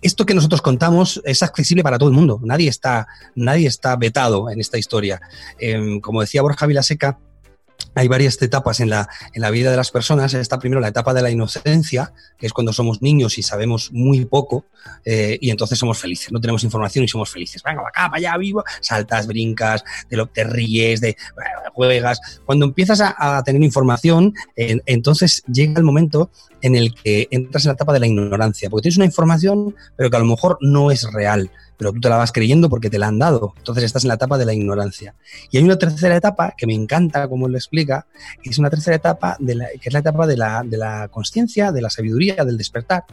esto 0.00 0.24
que 0.24 0.34
nosotros 0.34 0.62
contamos 0.62 1.20
es 1.24 1.42
accesible 1.42 1.82
para 1.82 1.98
todo 1.98 2.08
el 2.08 2.14
mundo. 2.14 2.40
Nadie 2.44 2.68
está, 2.68 3.08
nadie 3.34 3.66
está 3.66 3.96
vetado 3.96 4.48
en 4.48 4.60
esta 4.60 4.78
historia. 4.78 5.20
Em, 5.58 6.00
como 6.00 6.20
decía 6.20 6.42
Borja 6.42 6.66
Vilaseca, 6.66 7.18
hay 7.98 8.06
varias 8.06 8.40
etapas 8.40 8.78
en 8.78 8.90
la, 8.90 9.08
en 9.32 9.42
la 9.42 9.50
vida 9.50 9.72
de 9.72 9.76
las 9.76 9.90
personas. 9.90 10.32
Está 10.32 10.60
primero 10.60 10.80
la 10.80 10.88
etapa 10.88 11.12
de 11.14 11.20
la 11.20 11.30
inocencia, 11.30 12.12
que 12.38 12.46
es 12.46 12.52
cuando 12.52 12.72
somos 12.72 13.02
niños 13.02 13.38
y 13.38 13.42
sabemos 13.42 13.90
muy 13.92 14.24
poco 14.24 14.66
eh, 15.04 15.36
y 15.40 15.50
entonces 15.50 15.80
somos 15.80 15.98
felices. 15.98 16.30
No 16.30 16.40
tenemos 16.40 16.62
información 16.62 17.04
y 17.04 17.08
somos 17.08 17.28
felices. 17.28 17.60
Venga, 17.64 17.82
acá, 17.82 18.06
para 18.06 18.16
allá, 18.18 18.36
vivo. 18.36 18.62
Saltas, 18.80 19.26
brincas, 19.26 19.82
de 20.08 20.16
lo, 20.16 20.26
te 20.26 20.44
ríes, 20.44 21.00
de, 21.00 21.16
juegas. 21.74 22.40
Cuando 22.44 22.66
empiezas 22.66 23.00
a, 23.00 23.42
tener 23.44 23.62
información, 23.64 24.32
entonces 24.54 25.42
llega 25.50 25.78
el 25.78 25.84
momento 25.84 26.30
en 26.62 26.76
el 26.76 26.94
que 26.94 27.28
entras 27.30 27.64
en 27.64 27.68
la 27.68 27.74
etapa 27.74 27.92
de 27.92 28.00
la 28.00 28.06
ignorancia, 28.06 28.70
porque 28.70 28.82
tienes 28.82 28.96
una 28.96 29.06
información, 29.06 29.74
pero 29.96 30.10
que 30.10 30.16
a 30.16 30.20
lo 30.20 30.26
mejor 30.26 30.58
no 30.60 30.90
es 30.90 31.10
real 31.12 31.50
pero 31.78 31.92
tú 31.92 32.00
te 32.00 32.08
la 32.08 32.16
vas 32.16 32.32
creyendo 32.32 32.68
porque 32.68 32.90
te 32.90 32.98
la 32.98 33.06
han 33.06 33.18
dado. 33.18 33.54
Entonces 33.56 33.84
estás 33.84 34.02
en 34.02 34.08
la 34.08 34.14
etapa 34.14 34.36
de 34.36 34.44
la 34.44 34.52
ignorancia. 34.52 35.14
Y 35.50 35.58
hay 35.58 35.64
una 35.64 35.78
tercera 35.78 36.16
etapa 36.16 36.52
que 36.56 36.66
me 36.66 36.74
encanta 36.74 37.28
como 37.28 37.48
lo 37.48 37.56
explica, 37.56 38.06
que 38.42 38.50
es 38.50 38.58
una 38.58 38.68
tercera 38.68 38.96
etapa 38.96 39.36
de 39.38 39.54
la, 39.54 39.68
que 39.68 39.88
es 39.88 39.92
la 39.92 40.00
etapa 40.00 40.26
de 40.26 40.36
la, 40.36 40.62
de 40.64 40.76
la 40.76 41.08
conciencia, 41.08 41.70
de 41.70 41.80
la 41.80 41.88
sabiduría, 41.88 42.44
del 42.44 42.58
despertar 42.58 43.04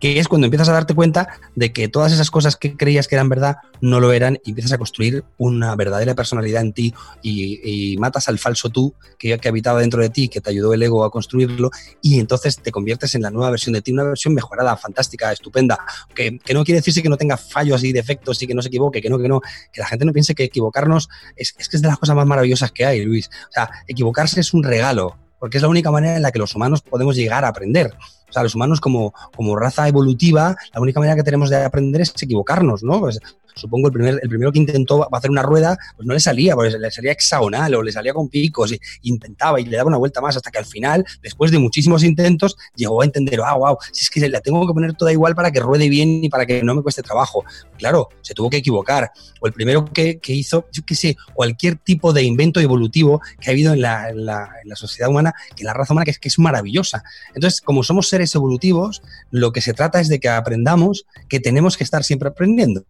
que 0.00 0.18
es 0.18 0.28
cuando 0.28 0.46
empiezas 0.46 0.68
a 0.68 0.72
darte 0.72 0.94
cuenta 0.94 1.28
de 1.54 1.72
que 1.72 1.88
todas 1.88 2.12
esas 2.12 2.30
cosas 2.30 2.56
que 2.56 2.76
creías 2.76 3.06
que 3.06 3.14
eran 3.14 3.28
verdad 3.28 3.58
no 3.80 4.00
lo 4.00 4.12
eran 4.12 4.38
y 4.44 4.50
empiezas 4.50 4.72
a 4.72 4.78
construir 4.78 5.24
una 5.38 5.76
verdadera 5.76 6.14
personalidad 6.14 6.62
en 6.62 6.72
ti 6.72 6.94
y, 7.22 7.96
matas 7.98 8.28
al 8.28 8.38
falso 8.38 8.70
tú 8.70 8.94
que, 9.18 9.36
que, 9.38 9.48
habitaba 9.48 9.80
dentro 9.80 10.00
de 10.00 10.08
ti, 10.08 10.28
que 10.28 10.40
te 10.40 10.50
ayudó 10.50 10.72
el 10.72 10.82
ego 10.82 11.04
a 11.04 11.10
construirlo 11.10 11.70
y 12.00 12.18
entonces 12.18 12.56
te 12.56 12.72
conviertes 12.72 13.14
en 13.14 13.22
la 13.22 13.30
nueva 13.30 13.50
versión 13.50 13.74
de 13.74 13.82
ti, 13.82 13.92
una 13.92 14.04
versión 14.04 14.32
mejorada, 14.32 14.76
fantástica, 14.76 15.32
estupenda, 15.32 15.78
que, 16.14 16.38
que 16.38 16.54
no 16.54 16.64
quiere 16.64 16.78
decirse 16.80 17.02
que 17.02 17.08
no 17.08 17.16
tenga 17.16 17.36
fallos 17.36 17.84
y 17.84 17.92
defectos 17.92 18.42
y 18.42 18.46
que 18.46 18.54
no 18.54 18.62
se 18.62 18.68
equivoque, 18.68 19.02
que 19.02 19.10
no, 19.10 19.18
que 19.18 19.28
no, 19.28 19.40
que 19.72 19.80
la 19.80 19.86
gente 19.86 20.04
no 20.04 20.12
piense 20.12 20.34
que 20.34 20.44
equivocarnos 20.44 21.08
es, 21.36 21.54
es 21.58 21.68
que 21.68 21.76
es 21.76 21.82
de 21.82 21.88
las 21.88 21.98
cosas 21.98 22.16
más 22.16 22.26
maravillosas 22.26 22.72
que 22.72 22.86
hay, 22.86 23.04
Luis. 23.04 23.28
O 23.50 23.52
sea, 23.52 23.70
equivocarse 23.86 24.40
es 24.40 24.54
un 24.54 24.62
regalo, 24.62 25.16
porque 25.38 25.58
es 25.58 25.62
la 25.62 25.68
única 25.68 25.90
manera 25.90 26.16
en 26.16 26.22
la 26.22 26.30
que 26.30 26.38
los 26.38 26.54
humanos 26.54 26.82
podemos 26.82 27.16
llegar 27.16 27.44
a 27.44 27.48
aprender. 27.48 27.94
O 28.30 28.32
sea, 28.32 28.42
los 28.42 28.54
humanos 28.54 28.80
como, 28.80 29.12
como 29.36 29.56
raza 29.56 29.86
evolutiva, 29.88 30.56
la 30.72 30.80
única 30.80 31.00
manera 31.00 31.16
que 31.16 31.22
tenemos 31.22 31.50
de 31.50 31.62
aprender 31.62 32.00
es 32.00 32.14
equivocarnos, 32.22 32.82
¿no? 32.82 33.00
Pues 33.00 33.20
supongo 33.54 33.88
el, 33.88 33.92
primer, 33.92 34.20
el 34.22 34.28
primero 34.28 34.52
que 34.52 34.58
intentó 34.58 35.08
hacer 35.14 35.30
una 35.30 35.42
rueda, 35.42 35.78
pues 35.96 36.06
no 36.06 36.14
le 36.14 36.20
salía, 36.20 36.54
pues 36.54 36.78
le 36.78 36.90
salía 36.90 37.12
hexagonal 37.12 37.74
o 37.74 37.82
le 37.82 37.92
salía 37.92 38.12
con 38.12 38.28
picos, 38.28 38.72
y 38.72 38.80
intentaba 39.02 39.60
y 39.60 39.64
le 39.64 39.76
daba 39.76 39.88
una 39.88 39.98
vuelta 39.98 40.20
más 40.20 40.36
hasta 40.36 40.50
que 40.50 40.58
al 40.58 40.66
final, 40.66 41.04
después 41.22 41.50
de 41.50 41.58
muchísimos 41.58 42.02
intentos, 42.04 42.56
llegó 42.74 43.02
a 43.02 43.04
entender, 43.04 43.40
ah, 43.44 43.54
wow, 43.54 43.76
si 43.92 44.04
es 44.04 44.10
que 44.10 44.28
la 44.28 44.40
tengo 44.40 44.66
que 44.66 44.72
poner 44.72 44.94
toda 44.94 45.12
igual 45.12 45.34
para 45.34 45.50
que 45.50 45.60
ruede 45.60 45.88
bien 45.88 46.24
y 46.24 46.28
para 46.28 46.46
que 46.46 46.62
no 46.62 46.74
me 46.74 46.82
cueste 46.82 47.02
trabajo. 47.02 47.44
Claro, 47.76 48.08
se 48.22 48.34
tuvo 48.34 48.50
que 48.50 48.58
equivocar. 48.58 49.10
O 49.40 49.46
el 49.46 49.52
primero 49.52 49.84
que, 49.84 50.18
que 50.18 50.32
hizo, 50.32 50.66
yo 50.72 50.82
qué 50.86 50.94
sé, 50.94 51.16
cualquier 51.34 51.76
tipo 51.76 52.12
de 52.12 52.22
invento 52.22 52.60
evolutivo 52.60 53.20
que 53.40 53.50
ha 53.50 53.52
habido 53.52 53.72
en 53.72 53.82
la, 53.82 54.10
en 54.10 54.26
la, 54.26 54.48
sociedad 54.74 55.10
humana, 55.10 55.34
que 55.56 55.64
la 55.64 55.74
raza 55.74 55.92
humana, 55.92 56.04
que 56.04 56.12
es, 56.12 56.18
que 56.18 56.28
es 56.28 56.38
maravillosa. 56.38 57.02
Entonces, 57.34 57.60
como 57.60 57.82
somos 57.82 58.08
seres 58.08 58.19
evolutivos, 58.34 59.02
lo 59.30 59.52
que 59.52 59.60
se 59.60 59.74
trata 59.74 60.00
es 60.00 60.08
de 60.08 60.20
que 60.20 60.28
aprendamos 60.28 61.06
que 61.28 61.40
tenemos 61.40 61.76
que 61.76 61.84
estar 61.84 62.04
siempre 62.04 62.28
aprendiendo 62.28 62.84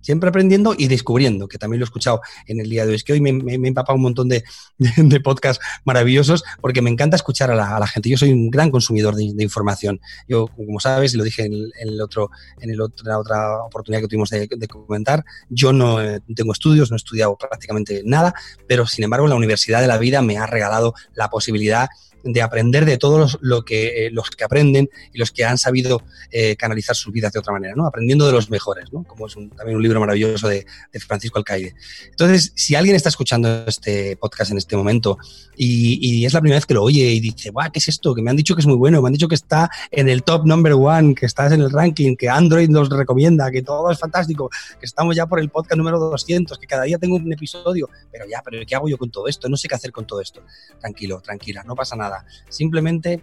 siempre 0.00 0.28
aprendiendo 0.28 0.74
y 0.76 0.88
descubriendo, 0.88 1.48
que 1.48 1.58
también 1.58 1.80
lo 1.80 1.84
he 1.84 1.88
escuchado 1.88 2.20
en 2.46 2.60
el 2.60 2.68
día 2.68 2.84
de 2.84 2.90
hoy. 2.90 2.96
Es 2.96 3.04
que 3.04 3.12
hoy 3.12 3.20
me, 3.20 3.30
he 3.30 3.54
empapado 3.54 3.96
un 3.96 4.02
montón 4.02 4.28
de, 4.28 4.42
de, 4.78 5.20
podcasts 5.20 5.62
maravillosos 5.84 6.42
porque 6.60 6.82
me 6.82 6.90
encanta 6.90 7.16
escuchar 7.16 7.50
a 7.50 7.54
la, 7.54 7.86
gente. 7.86 8.08
Yo 8.08 8.16
soy 8.16 8.32
un 8.32 8.50
gran 8.50 8.70
consumidor 8.70 9.14
de, 9.14 9.24
información. 9.42 10.00
Yo, 10.28 10.48
como 10.48 10.80
sabes, 10.80 11.14
lo 11.14 11.24
dije 11.24 11.44
en 11.44 11.54
el, 11.78 12.00
otro, 12.00 12.30
en 12.60 12.70
el 12.70 12.80
otra, 12.80 13.18
otra 13.18 13.62
oportunidad 13.62 14.02
que 14.02 14.08
tuvimos 14.08 14.30
de, 14.30 14.48
comentar, 14.68 15.24
yo 15.48 15.72
no 15.72 16.02
eh, 16.02 16.20
tengo 16.34 16.52
estudios, 16.52 16.90
no 16.90 16.96
he 16.96 16.98
estudiado 16.98 17.36
prácticamente 17.36 18.02
nada, 18.04 18.34
pero 18.66 18.86
sin 18.86 19.04
embargo 19.04 19.26
la 19.26 19.34
Universidad 19.34 19.80
de 19.80 19.86
la 19.86 19.98
Vida 19.98 20.22
me 20.22 20.38
ha 20.38 20.46
regalado 20.46 20.94
la 21.14 21.28
posibilidad 21.28 21.88
de 22.24 22.42
aprender 22.42 22.84
de 22.84 22.98
todos 22.98 23.18
los, 23.18 23.38
lo 23.40 23.64
que, 23.64 24.06
eh, 24.06 24.10
los 24.10 24.30
que 24.30 24.44
aprenden 24.44 24.90
y 25.12 25.18
los 25.18 25.30
que 25.30 25.44
han 25.44 25.58
sabido 25.58 26.02
eh, 26.30 26.56
canalizar 26.56 26.96
sus 26.96 27.12
vidas 27.12 27.32
de 27.32 27.38
otra 27.38 27.52
manera, 27.52 27.74
¿no? 27.74 27.86
Aprendiendo 27.86 28.26
de 28.26 28.32
los 28.32 28.50
mejores, 28.50 28.92
¿no? 28.92 29.04
Como 29.04 29.26
es 29.26 29.34
también 29.56 29.76
un 29.76 29.82
libro 29.82 30.00
maravilloso 30.00 30.48
de, 30.48 30.66
de, 30.92 31.00
Francisco 31.00 31.38
Alcaide. 31.38 31.74
Entonces, 32.10 32.52
si 32.54 32.74
alguien 32.74 32.96
está 32.96 33.08
escuchando 33.08 33.64
este 33.66 34.16
podcast 34.16 34.50
en 34.50 34.58
este 34.58 34.76
momento 34.76 35.18
y, 35.56 35.98
y, 36.00 36.26
es 36.26 36.34
la 36.34 36.40
primera 36.40 36.58
vez 36.58 36.66
que 36.66 36.74
lo 36.74 36.82
oye 36.82 37.10
y 37.10 37.20
dice, 37.20 37.50
guau, 37.50 37.70
¿qué 37.72 37.78
es 37.78 37.88
esto? 37.88 38.14
Que 38.14 38.22
me 38.22 38.30
han 38.30 38.36
dicho 38.36 38.54
que 38.54 38.60
es 38.60 38.66
muy 38.66 38.76
bueno, 38.76 39.00
me 39.00 39.08
han 39.08 39.12
dicho 39.12 39.28
que 39.28 39.34
está 39.34 39.70
en 39.90 40.08
el 40.08 40.22
top 40.22 40.46
number 40.46 40.74
one, 40.74 41.14
que 41.14 41.26
estás 41.26 41.52
en 41.52 41.60
el 41.60 41.70
ranking, 41.70 42.16
que 42.16 42.28
Android 42.28 42.68
nos 42.68 42.88
recomienda, 42.88 43.50
que 43.50 43.62
todo 43.62 43.90
es 43.90 43.98
fantástico, 43.98 44.50
que 44.78 44.86
estamos 44.86 45.16
ya 45.16 45.26
por 45.26 45.40
el 45.40 45.48
podcast 45.48 45.76
número 45.76 45.98
200, 45.98 46.58
que 46.58 46.66
cada 46.66 46.84
día 46.84 46.98
tengo 46.98 47.16
un 47.16 47.32
episodio, 47.32 47.88
pero 48.10 48.26
ya, 48.28 48.42
pero 48.44 48.62
¿qué 48.66 48.74
hago 48.74 48.88
yo 48.88 48.98
con 48.98 49.10
todo 49.10 49.28
esto? 49.28 49.48
No 49.48 49.56
sé 49.56 49.68
qué 49.68 49.74
hacer 49.74 49.92
con 49.92 50.06
todo 50.06 50.20
esto. 50.20 50.42
Tranquilo, 50.80 51.20
tranquila, 51.20 51.62
no 51.64 51.74
pasa 51.74 51.96
nada 51.96 52.09
Simplemente 52.48 53.22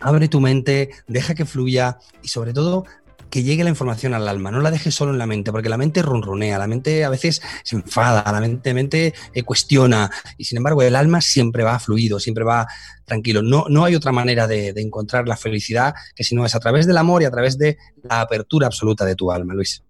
abre 0.00 0.28
tu 0.28 0.40
mente, 0.40 0.90
deja 1.06 1.34
que 1.34 1.44
fluya 1.44 1.98
y 2.22 2.28
sobre 2.28 2.52
todo 2.52 2.84
que 3.30 3.42
llegue 3.42 3.64
la 3.64 3.70
información 3.70 4.14
al 4.14 4.28
alma, 4.28 4.52
no 4.52 4.60
la 4.60 4.70
dejes 4.70 4.94
solo 4.94 5.10
en 5.10 5.18
la 5.18 5.26
mente, 5.26 5.50
porque 5.50 5.68
la 5.68 5.76
mente 5.76 6.02
ronronea, 6.02 6.56
la 6.56 6.68
mente 6.68 7.04
a 7.04 7.08
veces 7.08 7.42
se 7.64 7.74
enfada, 7.74 8.30
la 8.30 8.40
mente, 8.40 8.72
mente 8.72 9.12
eh, 9.32 9.42
cuestiona, 9.42 10.08
y 10.38 10.44
sin 10.44 10.58
embargo 10.58 10.82
el 10.82 10.94
alma 10.94 11.20
siempre 11.20 11.64
va 11.64 11.80
fluido, 11.80 12.20
siempre 12.20 12.44
va 12.44 12.68
tranquilo. 13.04 13.42
No, 13.42 13.64
no 13.68 13.84
hay 13.84 13.96
otra 13.96 14.12
manera 14.12 14.46
de, 14.46 14.72
de 14.72 14.80
encontrar 14.80 15.26
la 15.26 15.36
felicidad 15.36 15.94
que 16.14 16.22
si 16.22 16.36
no 16.36 16.46
es 16.46 16.54
a 16.54 16.60
través 16.60 16.86
del 16.86 16.96
amor 16.96 17.22
y 17.22 17.24
a 17.24 17.30
través 17.32 17.58
de 17.58 17.76
la 18.08 18.20
apertura 18.20 18.68
absoluta 18.68 19.04
de 19.04 19.16
tu 19.16 19.32
alma, 19.32 19.52
Luis. 19.52 19.82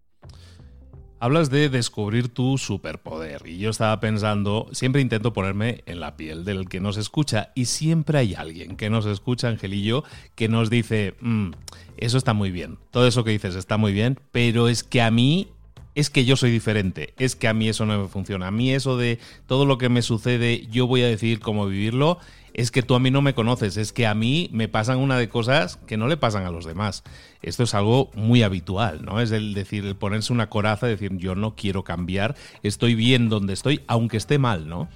Hablas 1.25 1.49
de 1.49 1.71
descubrir 1.71 2.29
tu 2.29 2.59
superpoder 2.59 3.45
y 3.47 3.57
yo 3.57 3.71
estaba 3.71 3.99
pensando, 3.99 4.69
siempre 4.73 5.01
intento 5.01 5.33
ponerme 5.33 5.83
en 5.87 5.99
la 5.99 6.19
piel 6.19 6.45
del 6.45 6.69
que 6.69 6.81
nos 6.81 6.99
escucha 6.99 7.51
y 7.55 7.65
siempre 7.65 8.19
hay 8.19 8.35
alguien 8.35 8.77
que 8.77 8.91
nos 8.91 9.07
escucha, 9.07 9.49
Angelillo, 9.49 10.05
que 10.35 10.51
nos 10.51 10.69
dice, 10.69 11.15
mm, 11.23 11.53
eso 11.97 12.19
está 12.19 12.35
muy 12.35 12.51
bien, 12.51 12.77
todo 12.91 13.07
eso 13.07 13.25
que 13.25 13.31
dices 13.31 13.55
está 13.55 13.79
muy 13.79 13.95
bien, 13.95 14.21
pero 14.33 14.69
es 14.69 14.85
que 14.85 15.01
a 15.01 15.11
mí 15.11 15.49
es 15.95 16.11
que 16.11 16.27
yo 16.27 16.37
soy 16.37 16.51
diferente, 16.51 17.15
es 17.19 17.37
que 17.37 17.49
a 17.49 17.55
mí 17.55 17.71
eso 17.71 17.87
no 17.87 18.03
me 18.03 18.09
funciona, 18.09 18.49
a 18.49 18.51
mí 18.51 18.75
eso 18.75 18.99
de 18.99 19.19
todo 19.47 19.65
lo 19.65 19.79
que 19.79 19.89
me 19.89 20.03
sucede 20.03 20.67
yo 20.71 20.87
voy 20.87 21.05
a 21.05 21.09
decidir 21.09 21.41
cómo 21.41 21.67
vivirlo, 21.67 22.19
es 22.55 22.71
que 22.71 22.83
tú 22.83 22.95
a 22.95 23.01
mí 23.01 23.11
no 23.11 23.21
me 23.21 23.35
conoces, 23.35 23.77
es 23.77 23.93
que 23.93 24.07
a 24.07 24.15
mí 24.15 24.49
me 24.53 24.69
pasan 24.69 24.99
una 24.99 25.19
de 25.19 25.29
cosas 25.29 25.77
que 25.87 25.97
no 25.97 26.07
le 26.07 26.17
pasan 26.17 26.47
a 26.47 26.51
los 26.51 26.65
demás. 26.65 27.03
Esto 27.43 27.65
es 27.65 27.75
algo 27.75 28.11
muy 28.15 28.45
habitual, 28.45 29.05
¿no? 29.05 29.21
Es 29.21 29.33
el 29.33 29.55
decir, 29.55 29.85
el 29.85 29.97
ponerse 29.97 30.33
una 30.33 30.49
coraza, 30.49 30.87
decir 30.87 31.17
yo 31.17 31.35
no 31.35 31.57
quiero 31.57 31.83
cambiar, 31.83 32.37
estoy 32.63 32.95
bien 32.95 33.29
donde 33.29 33.53
estoy, 33.53 33.83
aunque 33.89 34.17
esté 34.17 34.39
mal, 34.39 34.69
¿no? 34.69 34.89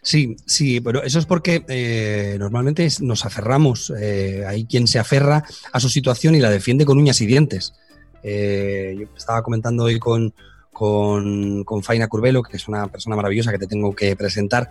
Sí, 0.00 0.36
sí, 0.46 0.80
pero 0.80 1.02
eso 1.02 1.18
es 1.18 1.26
porque 1.26 1.64
eh, 1.66 2.36
normalmente 2.38 2.86
nos 3.00 3.24
aferramos. 3.24 3.92
Eh, 3.98 4.44
hay 4.46 4.66
quien 4.66 4.86
se 4.86 4.98
aferra 4.98 5.44
a 5.72 5.80
su 5.80 5.88
situación 5.88 6.36
y 6.36 6.40
la 6.40 6.50
defiende 6.50 6.84
con 6.84 6.98
uñas 6.98 7.20
y 7.20 7.26
dientes. 7.26 7.72
Eh, 8.22 8.94
yo 8.98 9.06
estaba 9.16 9.42
comentando 9.42 9.84
hoy 9.84 9.98
con, 9.98 10.34
con, 10.72 11.64
con, 11.64 11.82
Faina 11.82 12.06
Curvelo, 12.06 12.42
que 12.42 12.58
es 12.58 12.68
una 12.68 12.86
persona 12.86 13.16
maravillosa 13.16 13.50
que 13.50 13.58
te 13.58 13.66
tengo 13.66 13.94
que 13.94 14.14
presentar, 14.14 14.68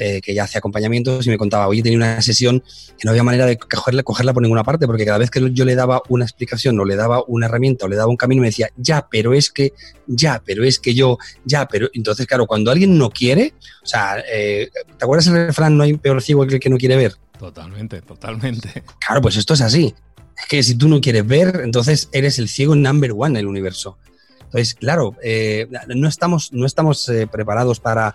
eh, 0.00 0.20
que 0.20 0.32
ya 0.32 0.44
hace 0.44 0.58
acompañamientos 0.58 1.26
y 1.26 1.30
me 1.30 1.36
contaba, 1.36 1.66
oye, 1.66 1.82
tenía 1.82 1.98
una 1.98 2.22
sesión 2.22 2.60
que 2.60 3.04
no 3.04 3.10
había 3.10 3.24
manera 3.24 3.46
de 3.46 3.58
cogerla, 3.58 4.04
cogerla 4.04 4.32
por 4.32 4.44
ninguna 4.44 4.62
parte, 4.62 4.86
porque 4.86 5.04
cada 5.04 5.18
vez 5.18 5.28
que 5.28 5.50
yo 5.52 5.64
le 5.64 5.74
daba 5.74 6.02
una 6.08 6.24
explicación 6.24 6.78
o 6.78 6.84
le 6.84 6.94
daba 6.94 7.24
una 7.26 7.46
herramienta 7.46 7.86
o 7.86 7.88
le 7.88 7.96
daba 7.96 8.08
un 8.08 8.16
camino, 8.16 8.42
me 8.42 8.46
decía, 8.46 8.70
ya, 8.76 9.08
pero 9.10 9.34
es 9.34 9.50
que, 9.50 9.72
ya, 10.06 10.40
pero 10.46 10.62
es 10.62 10.78
que 10.78 10.94
yo, 10.94 11.18
ya, 11.44 11.66
pero... 11.66 11.88
Entonces, 11.94 12.28
claro, 12.28 12.46
cuando 12.46 12.70
alguien 12.70 12.96
no 12.96 13.10
quiere, 13.10 13.54
o 13.82 13.86
sea, 13.86 14.22
eh, 14.32 14.70
¿te 14.72 15.04
acuerdas 15.04 15.26
el 15.26 15.46
refrán, 15.46 15.76
no 15.76 15.82
hay 15.82 15.94
peor 15.94 16.22
ciego 16.22 16.46
que 16.46 16.54
el 16.54 16.60
que 16.60 16.70
no 16.70 16.78
quiere 16.78 16.96
ver? 16.96 17.14
Totalmente, 17.36 18.00
totalmente. 18.00 18.84
Claro, 19.04 19.20
pues 19.20 19.36
esto 19.36 19.54
es 19.54 19.62
así. 19.62 19.96
Es 20.40 20.46
que 20.48 20.62
si 20.62 20.76
tú 20.76 20.88
no 20.88 21.00
quieres 21.00 21.26
ver, 21.26 21.62
entonces 21.64 22.08
eres 22.12 22.38
el 22.38 22.48
ciego 22.48 22.76
number 22.76 23.12
one 23.16 23.30
en 23.30 23.36
el 23.38 23.46
universo. 23.48 23.98
Entonces, 24.44 24.74
claro, 24.74 25.16
eh, 25.24 25.66
no 25.88 26.06
estamos, 26.06 26.52
no 26.52 26.66
estamos 26.66 27.08
eh, 27.08 27.26
preparados 27.26 27.80
para, 27.80 28.14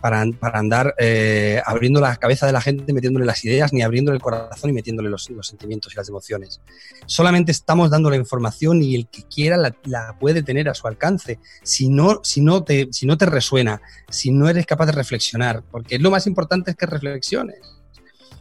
para, 0.00 0.24
para 0.38 0.58
andar 0.58 0.94
eh, 0.98 1.60
abriendo 1.64 2.00
la 2.00 2.16
cabeza 2.16 2.46
de 2.46 2.52
la 2.52 2.60
gente, 2.60 2.92
metiéndole 2.92 3.26
las 3.26 3.44
ideas, 3.44 3.72
ni 3.72 3.82
abriendo 3.82 4.12
el 4.12 4.20
corazón 4.20 4.70
y 4.70 4.72
metiéndole 4.72 5.08
los, 5.08 5.28
los, 5.30 5.46
sentimientos 5.46 5.92
y 5.92 5.96
las 5.96 6.08
emociones. 6.08 6.60
Solamente 7.06 7.52
estamos 7.52 7.90
dando 7.90 8.10
la 8.10 8.16
información 8.16 8.82
y 8.82 8.94
el 8.94 9.08
que 9.08 9.22
quiera 9.24 9.56
la, 9.56 9.74
la, 9.84 10.16
puede 10.18 10.42
tener 10.42 10.68
a 10.68 10.74
su 10.74 10.86
alcance. 10.86 11.38
Si 11.62 11.88
no, 11.88 12.20
si, 12.22 12.40
no 12.40 12.64
te, 12.64 12.88
si 12.92 13.06
no 13.06 13.16
te 13.16 13.26
resuena, 13.26 13.80
si 14.08 14.30
no 14.30 14.48
eres 14.48 14.66
capaz 14.66 14.86
de 14.86 14.92
reflexionar, 14.92 15.62
porque 15.70 15.98
lo 15.98 16.10
más 16.10 16.26
importante 16.26 16.72
es 16.72 16.76
que 16.76 16.86
reflexiones. 16.86 17.58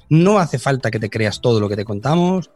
No 0.10 0.40
hace 0.40 0.58
falta 0.58 0.90
que 0.90 1.00
te 1.00 1.10
creas 1.10 1.40
todo 1.40 1.60
lo 1.60 1.70
que 1.70 1.76
te 1.76 1.86
contamos, 1.86 2.50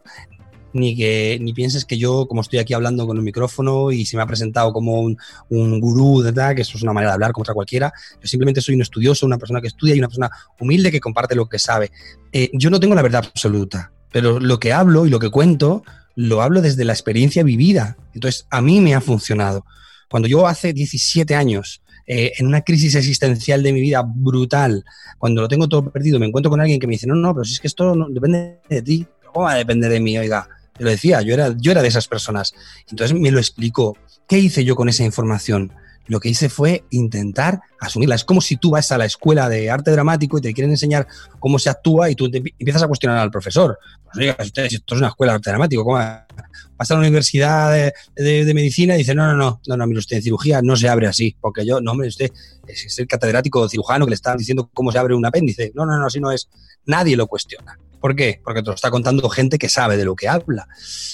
ni 0.73 0.95
que 0.95 1.37
ni 1.41 1.53
pienses 1.53 1.85
que 1.85 1.97
yo, 1.97 2.27
como 2.27 2.41
estoy 2.41 2.59
aquí 2.59 2.73
hablando 2.73 3.07
con 3.07 3.17
un 3.17 3.23
micrófono 3.23 3.91
y 3.91 4.05
se 4.05 4.17
me 4.17 4.23
ha 4.23 4.27
presentado 4.27 4.73
como 4.73 5.01
un, 5.01 5.17
un 5.49 5.79
gurú, 5.79 6.23
¿verdad? 6.23 6.55
que 6.55 6.63
eso 6.63 6.77
es 6.77 6.83
una 6.83 6.93
manera 6.93 7.11
de 7.11 7.15
hablar 7.15 7.31
contra 7.31 7.53
cualquiera, 7.53 7.93
yo 8.21 8.27
simplemente 8.27 8.61
soy 8.61 8.75
un 8.75 8.81
estudioso, 8.81 9.25
una 9.25 9.37
persona 9.37 9.61
que 9.61 9.67
estudia 9.67 9.95
y 9.95 9.99
una 9.99 10.07
persona 10.07 10.29
humilde 10.59 10.91
que 10.91 10.99
comparte 10.99 11.35
lo 11.35 11.47
que 11.47 11.59
sabe. 11.59 11.91
Eh, 12.31 12.49
yo 12.53 12.69
no 12.69 12.79
tengo 12.79 12.95
la 12.95 13.01
verdad 13.01 13.23
absoluta, 13.25 13.91
pero 14.11 14.39
lo 14.39 14.59
que 14.59 14.73
hablo 14.73 15.05
y 15.05 15.09
lo 15.09 15.19
que 15.19 15.29
cuento, 15.29 15.83
lo 16.15 16.41
hablo 16.41 16.61
desde 16.61 16.85
la 16.85 16.93
experiencia 16.93 17.43
vivida. 17.43 17.97
Entonces, 18.13 18.45
a 18.49 18.61
mí 18.61 18.79
me 18.79 18.95
ha 18.95 19.01
funcionado. 19.01 19.65
Cuando 20.09 20.27
yo 20.27 20.47
hace 20.47 20.73
17 20.73 21.35
años 21.35 21.81
eh, 22.05 22.33
en 22.37 22.47
una 22.47 22.61
crisis 22.61 22.95
existencial 22.95 23.63
de 23.63 23.73
mi 23.73 23.81
vida 23.81 24.03
brutal, 24.05 24.83
cuando 25.17 25.41
lo 25.41 25.47
tengo 25.47 25.67
todo 25.67 25.89
perdido, 25.89 26.19
me 26.19 26.27
encuentro 26.27 26.49
con 26.49 26.61
alguien 26.61 26.79
que 26.79 26.87
me 26.87 26.91
dice, 26.91 27.07
no, 27.07 27.15
no, 27.15 27.33
pero 27.33 27.45
si 27.45 27.53
es 27.53 27.59
que 27.59 27.67
esto 27.67 27.95
no, 27.95 28.09
depende 28.09 28.59
de 28.69 28.81
ti, 28.81 29.07
¿cómo 29.31 29.45
va 29.45 29.53
a 29.53 29.57
depender 29.57 29.89
de 29.89 29.99
mí? 29.99 30.17
Oiga, 30.17 30.47
te 30.73 30.83
lo 30.83 30.89
decía, 30.89 31.21
yo 31.21 31.33
era, 31.33 31.55
yo 31.57 31.71
era 31.71 31.81
de 31.81 31.87
esas 31.87 32.07
personas. 32.07 32.53
Entonces 32.89 33.17
me 33.17 33.31
lo 33.31 33.39
explicó. 33.39 33.97
¿Qué 34.27 34.39
hice 34.39 34.63
yo 34.65 34.75
con 34.75 34.89
esa 34.89 35.03
información? 35.03 35.71
Lo 36.07 36.19
que 36.19 36.29
hice 36.29 36.49
fue 36.49 36.83
intentar 36.89 37.61
asumirla. 37.79 38.15
Es 38.15 38.25
como 38.25 38.41
si 38.41 38.57
tú 38.57 38.71
vas 38.71 38.91
a 38.91 38.97
la 38.97 39.05
escuela 39.05 39.47
de 39.47 39.69
arte 39.69 39.91
dramático 39.91 40.37
y 40.37 40.41
te 40.41 40.53
quieren 40.53 40.71
enseñar 40.71 41.07
cómo 41.39 41.59
se 41.59 41.69
actúa 41.69 42.09
y 42.09 42.15
tú 42.15 42.29
te 42.29 42.37
empiezas 42.37 42.83
a 42.83 42.87
cuestionar 42.87 43.19
al 43.19 43.31
profesor. 43.31 43.79
Pues 44.05 44.17
oiga, 44.17 44.35
esto 44.39 44.61
es 44.95 44.99
una 44.99 45.07
escuela 45.07 45.33
de 45.33 45.35
arte 45.35 45.49
dramático, 45.49 45.83
¿cómo 45.83 45.97
vas 45.97 46.91
a 46.91 46.93
la 46.95 46.99
universidad 46.99 47.93
de, 48.15 48.53
medicina 48.53 48.95
y 48.95 48.99
dice, 48.99 49.15
no, 49.15 49.27
no, 49.27 49.35
no, 49.35 49.61
no, 49.65 49.77
no, 49.77 49.87
mire 49.87 49.99
usted, 49.99 50.17
en 50.17 50.23
cirugía 50.23 50.61
no 50.61 50.75
se 50.75 50.89
abre 50.89 51.07
así, 51.07 51.35
porque 51.39 51.65
yo, 51.65 51.79
no, 51.79 51.91
hombre, 51.91 52.09
usted 52.09 52.31
es 52.67 52.99
el 52.99 53.07
catedrático 53.07 53.69
cirujano 53.69 54.05
que 54.05 54.11
le 54.11 54.15
está 54.15 54.35
diciendo 54.35 54.69
cómo 54.73 54.91
se 54.91 54.97
abre 54.97 55.15
un 55.15 55.25
apéndice. 55.25 55.71
No, 55.73 55.85
no, 55.85 55.97
no, 55.97 56.07
así 56.07 56.19
no 56.19 56.31
es. 56.31 56.49
Nadie 56.85 57.15
lo 57.15 57.27
cuestiona. 57.27 57.77
¿Por 58.03 58.17
qué? 58.17 58.41
Porque 58.43 58.61
te 58.61 58.67
lo 58.67 58.75
está 58.75 58.91
contando 58.91 59.29
gente 59.29 59.57
que 59.57 59.69
sabe 59.69 59.95
de 59.95 60.03
lo 60.03 60.13
que 60.13 60.27
habla. 60.27 60.67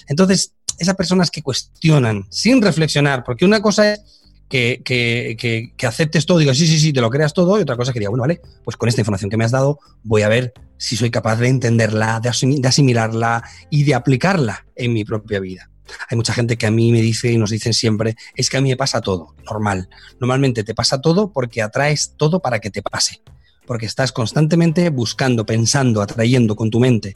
Entonces, 0.07 0.55
esas 0.79 0.95
personas 0.95 1.29
que 1.29 1.43
cuestionan 1.43 2.25
sin 2.31 2.63
reflexionar, 2.63 3.23
porque 3.23 3.45
una 3.45 3.61
cosa 3.61 3.93
es 3.93 4.23
que, 4.49 4.81
que, 4.83 5.71
que, 5.77 5.85
aceptes 5.85 6.25
todo, 6.25 6.39
digas, 6.39 6.57
sí, 6.57 6.65
sí, 6.65 6.79
sí, 6.79 6.91
te 6.91 6.99
lo 6.99 7.11
creas 7.11 7.35
todo, 7.35 7.59
y 7.59 7.61
otra 7.61 7.77
cosa 7.77 7.93
que 7.93 7.99
diga, 7.99 8.09
bueno, 8.09 8.23
vale, 8.23 8.41
pues 8.63 8.75
con 8.75 8.89
esta 8.89 9.01
información 9.01 9.29
que 9.29 9.37
me 9.37 9.45
has 9.45 9.51
dado 9.51 9.77
voy 10.01 10.23
a 10.23 10.29
ver 10.29 10.51
si 10.77 10.97
soy 10.97 11.11
capaz 11.11 11.35
de 11.35 11.49
entenderla, 11.49 12.21
de, 12.21 12.31
de 12.59 12.67
asimilarla 12.67 13.43
y 13.69 13.83
de 13.83 13.93
aplicarla 13.93 14.65
en 14.75 14.91
mi 14.91 15.05
propia 15.05 15.39
vida. 15.39 15.69
Hay 16.09 16.17
mucha 16.17 16.33
gente 16.33 16.57
que 16.57 16.65
a 16.65 16.71
mí 16.71 16.91
me 16.91 17.01
dice 17.01 17.31
y 17.31 17.37
nos 17.37 17.51
dicen 17.51 17.75
siempre, 17.75 18.15
es 18.33 18.49
que 18.49 18.57
a 18.57 18.61
mí 18.61 18.69
me 18.69 18.77
pasa 18.77 18.99
todo, 18.99 19.35
normal. 19.45 19.89
Normalmente 20.19 20.63
te 20.63 20.73
pasa 20.73 20.99
todo 20.99 21.31
porque 21.31 21.61
atraes 21.61 22.15
todo 22.17 22.39
para 22.41 22.57
que 22.57 22.71
te 22.71 22.81
pase 22.81 23.21
porque 23.69 23.85
estás 23.85 24.11
constantemente 24.11 24.89
buscando, 24.89 25.45
pensando, 25.45 26.01
atrayendo 26.01 26.55
con 26.55 26.71
tu 26.71 26.79
mente. 26.79 27.15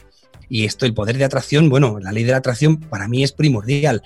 Y 0.49 0.65
esto, 0.65 0.85
el 0.85 0.93
poder 0.93 1.17
de 1.17 1.23
atracción, 1.23 1.67
bueno, 1.67 1.97
la 1.99 2.11
ley 2.11 2.23
de 2.23 2.31
la 2.31 2.37
atracción 2.37 2.77
para 2.79 3.07
mí 3.07 3.23
es 3.23 3.31
primordial. 3.31 4.03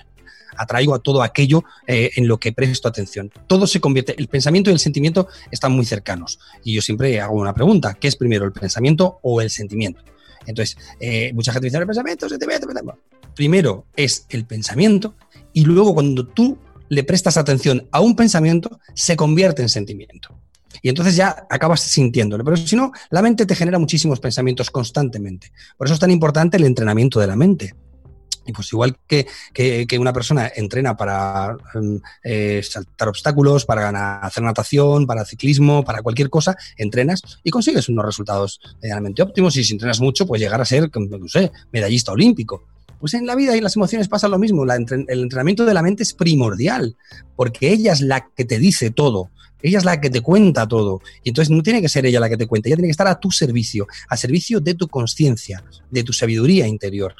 Atraigo 0.56 0.94
a 0.94 0.98
todo 0.98 1.22
aquello 1.22 1.62
eh, 1.86 2.10
en 2.16 2.26
lo 2.26 2.40
que 2.40 2.54
presto 2.54 2.88
atención. 2.88 3.30
Todo 3.46 3.66
se 3.66 3.82
convierte, 3.82 4.14
el 4.16 4.28
pensamiento 4.28 4.70
y 4.70 4.72
el 4.72 4.78
sentimiento 4.78 5.28
están 5.50 5.72
muy 5.72 5.84
cercanos. 5.84 6.38
Y 6.64 6.72
yo 6.72 6.80
siempre 6.80 7.20
hago 7.20 7.34
una 7.34 7.52
pregunta, 7.52 7.92
¿qué 8.00 8.08
es 8.08 8.16
primero, 8.16 8.46
el 8.46 8.52
pensamiento 8.52 9.18
o 9.20 9.42
el 9.42 9.50
sentimiento? 9.50 10.00
Entonces, 10.46 10.78
eh, 11.00 11.34
mucha 11.34 11.52
gente 11.52 11.66
dice, 11.66 11.76
el 11.76 11.86
pensamiento, 11.86 12.24
el 12.24 12.30
sentimiento, 12.30 12.66
el 12.66 12.74
pensamiento. 12.74 13.02
Primero 13.34 13.84
es 13.94 14.24
el 14.30 14.46
pensamiento 14.46 15.16
y 15.52 15.66
luego 15.66 15.92
cuando 15.92 16.26
tú 16.26 16.56
le 16.88 17.04
prestas 17.04 17.36
atención 17.36 17.86
a 17.92 18.00
un 18.00 18.16
pensamiento, 18.16 18.80
se 18.94 19.16
convierte 19.16 19.60
en 19.60 19.68
sentimiento. 19.68 20.34
Y 20.82 20.88
entonces 20.88 21.16
ya 21.16 21.46
acabas 21.50 21.80
sintiéndolo. 21.80 22.44
Pero 22.44 22.56
si 22.56 22.76
no, 22.76 22.92
la 23.10 23.22
mente 23.22 23.46
te 23.46 23.54
genera 23.54 23.78
muchísimos 23.78 24.20
pensamientos 24.20 24.70
constantemente. 24.70 25.52
Por 25.76 25.86
eso 25.86 25.94
es 25.94 26.00
tan 26.00 26.10
importante 26.10 26.56
el 26.56 26.64
entrenamiento 26.64 27.20
de 27.20 27.26
la 27.26 27.36
mente. 27.36 27.74
Y 28.46 28.52
pues 28.52 28.72
igual 28.72 28.96
que, 29.06 29.26
que, 29.52 29.98
una 29.98 30.12
persona 30.12 30.50
entrena 30.56 30.96
para 30.96 31.54
eh, 32.24 32.62
saltar 32.62 33.08
obstáculos, 33.08 33.66
para 33.66 34.20
hacer 34.20 34.42
natación, 34.42 35.06
para 35.06 35.26
ciclismo, 35.26 35.84
para 35.84 36.00
cualquier 36.00 36.30
cosa, 36.30 36.56
entrenas 36.78 37.20
y 37.44 37.50
consigues 37.50 37.90
unos 37.90 38.06
resultados 38.06 38.58
medianamente 38.80 39.20
óptimos. 39.20 39.54
Y 39.56 39.64
si 39.64 39.74
entrenas 39.74 40.00
mucho, 40.00 40.26
pues 40.26 40.40
llegar 40.40 40.62
a 40.62 40.64
ser, 40.64 40.90
no 40.94 41.28
sé, 41.28 41.52
medallista 41.72 42.12
olímpico. 42.12 42.64
Pues 42.98 43.14
en 43.14 43.26
la 43.26 43.34
vida 43.34 43.54
y 43.54 43.58
en 43.58 43.64
las 43.64 43.76
emociones 43.76 44.08
pasa 44.08 44.28
lo 44.28 44.38
mismo. 44.38 44.64
El 44.64 45.20
entrenamiento 45.20 45.64
de 45.64 45.74
la 45.74 45.82
mente 45.82 46.02
es 46.02 46.12
primordial, 46.12 46.96
porque 47.36 47.72
ella 47.72 47.92
es 47.92 48.00
la 48.00 48.28
que 48.34 48.44
te 48.44 48.58
dice 48.58 48.90
todo. 48.90 49.30
Ella 49.60 49.78
es 49.78 49.84
la 49.84 50.00
que 50.00 50.10
te 50.10 50.20
cuenta 50.20 50.68
todo. 50.68 51.00
Y 51.24 51.30
entonces 51.30 51.50
no 51.50 51.62
tiene 51.62 51.80
que 51.80 51.88
ser 51.88 52.06
ella 52.06 52.20
la 52.20 52.28
que 52.28 52.36
te 52.36 52.46
cuenta, 52.46 52.68
ella 52.68 52.76
tiene 52.76 52.88
que 52.88 52.92
estar 52.92 53.08
a 53.08 53.18
tu 53.18 53.30
servicio, 53.30 53.86
a 54.08 54.16
servicio 54.16 54.60
de 54.60 54.74
tu 54.74 54.88
conciencia, 54.88 55.64
de 55.90 56.04
tu 56.04 56.12
sabiduría 56.12 56.66
interior. 56.66 57.14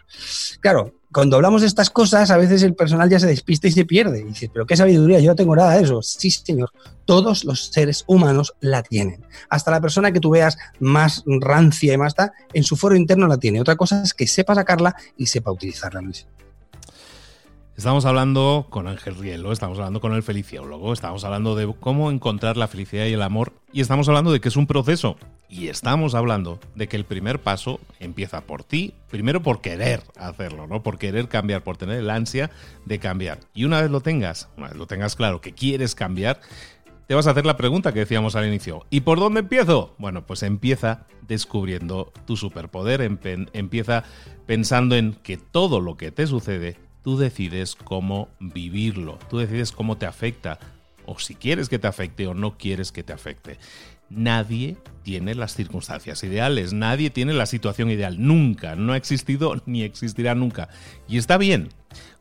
Claro, 0.61 0.95
cuando 1.13 1.37
hablamos 1.37 1.63
de 1.63 1.67
estas 1.67 1.91
cosas, 1.91 2.31
a 2.31 2.37
veces 2.37 2.63
el 2.63 2.75
personal 2.75 3.09
ya 3.09 3.19
se 3.19 3.27
despista 3.27 3.67
y 3.67 3.73
se 3.73 3.85
pierde. 3.85 4.21
Y 4.21 4.25
dices, 4.25 4.51
pero 4.53 4.67
qué 4.67 4.77
sabiduría, 4.77 5.21
yo 5.21 5.31
no 5.31 5.37
tengo 5.37 5.57
nada 5.57 5.75
de 5.75 5.85
eso. 5.85 6.03
Sí, 6.03 6.31
señor, 6.31 6.71
todos 7.07 7.45
los 7.45 7.67
seres 7.67 8.05
humanos 8.07 8.55
la 8.61 8.83
tienen. 8.83 9.25
Hasta 9.49 9.71
la 9.71 9.81
persona 9.81 10.13
que 10.13 10.21
tú 10.21 10.31
veas 10.31 10.59
más 10.81 11.25
rancia 11.27 11.95
y 11.95 11.97
más 11.97 12.13
está, 12.13 12.33
en 12.53 12.65
su 12.65 12.77
foro 12.77 12.95
interno 12.95 13.27
la 13.27 13.39
tiene. 13.39 13.61
Otra 13.61 13.77
cosa 13.77 14.03
es 14.03 14.13
que 14.13 14.27
sepa 14.27 14.55
sacarla 14.55 14.95
y 15.17 15.27
sepa 15.27 15.51
utilizarla, 15.51 16.03
Luis. 16.03 16.27
Estamos 17.79 18.07
hablando 18.07 18.67
con 18.71 18.89
Ángel 18.89 19.15
Rielo, 19.15 19.53
estamos 19.53 19.79
hablando 19.79 20.01
con 20.01 20.13
el 20.13 20.25
feliciólogo, 20.25 20.93
estamos 20.93 21.23
hablando 21.23 21.55
de 21.55 21.73
cómo 21.79 22.11
encontrar 22.11 22.57
la 22.57 22.67
felicidad 22.67 23.07
y 23.07 23.13
el 23.13 23.23
amor 23.23 23.53
y 23.73 23.83
estamos 23.83 24.09
hablando 24.09 24.33
de 24.33 24.41
que 24.41 24.49
es 24.49 24.57
un 24.57 24.67
proceso 24.67 25.17
Y 25.49 25.69
estamos 25.69 26.17
hablando 26.17 26.59
de 26.75 26.89
que 26.89 26.97
el 26.97 27.05
primer 27.05 27.39
paso 27.41 27.79
empieza 28.01 28.41
por 28.41 28.65
ti, 28.65 28.95
primero 29.13 29.45
por 29.45 29.61
querer 29.61 30.03
hacerlo, 30.17 30.67
¿no? 30.67 30.83
Por 30.83 30.99
querer 30.99 31.29
cambiar, 31.29 31.63
por 31.63 31.77
tener 31.77 32.01
el 32.01 32.11
ansia 32.11 32.51
de 32.85 32.99
cambiar. 32.99 33.39
Y 33.55 33.63
una 33.63 33.81
vez 33.81 33.93
lo 33.93 34.01
tengas, 34.01 34.49
una 34.57 34.67
vez 34.67 34.77
lo 34.77 34.89
tengas 34.89 35.15
claro 35.15 35.41
que 35.41 35.53
quieres 35.53 35.95
cambiar, 35.95 36.41
te 37.07 37.15
vas 37.15 37.29
a 37.29 37.31
hacer 37.31 37.47
la 37.47 37.57
pregunta 37.57 37.93
que 37.93 38.01
decíamos 38.01 38.35
al 38.35 38.49
inicio. 38.49 38.87
¿Y 38.91 39.03
por 39.03 39.21
dónde 39.21 39.39
empiezo? 39.39 39.95
Bueno, 39.99 40.27
pues 40.27 40.43
empieza 40.43 41.07
descubriendo 41.29 42.13
tu 42.27 42.37
superpoder, 42.37 43.03
empieza 43.03 44.03
pensando 44.47 44.97
en 44.97 45.13
que 45.13 45.37
todo 45.37 45.81
lo 45.81 45.97
que 45.97 46.11
te 46.11 46.27
sucede, 46.27 46.77
tú 47.09 47.17
decides 47.17 47.75
cómo 47.75 48.29
vivirlo, 48.39 49.19
tú 49.31 49.39
decides 49.39 49.73
cómo 49.73 49.97
te 49.97 50.05
afecta, 50.05 50.59
o 51.07 51.19
si 51.19 51.35
quieres 51.35 51.71
que 51.71 51.79
te 51.79 51.87
afecte 51.87 52.27
o 52.27 52.35
no 52.35 52.59
quieres 52.59 52.93
que 52.93 53.03
te 53.03 53.15
afecte. 53.15 53.57
Nadie 54.11 54.77
tiene 55.05 55.35
las 55.35 55.55
circunstancias 55.55 56.23
ideales, 56.23 56.75
nadie 56.75 57.09
tiene 57.09 57.33
la 57.33 57.47
situación 57.47 57.91
ideal, 57.91 58.17
nunca, 58.19 58.77
no 58.77 58.93
ha 58.93 58.99
existido 58.99 59.57
ni 59.65 59.85
existirá 59.85 60.35
nunca. 60.35 60.69
Y 61.09 61.17
está 61.17 61.39
bien. 61.39 61.71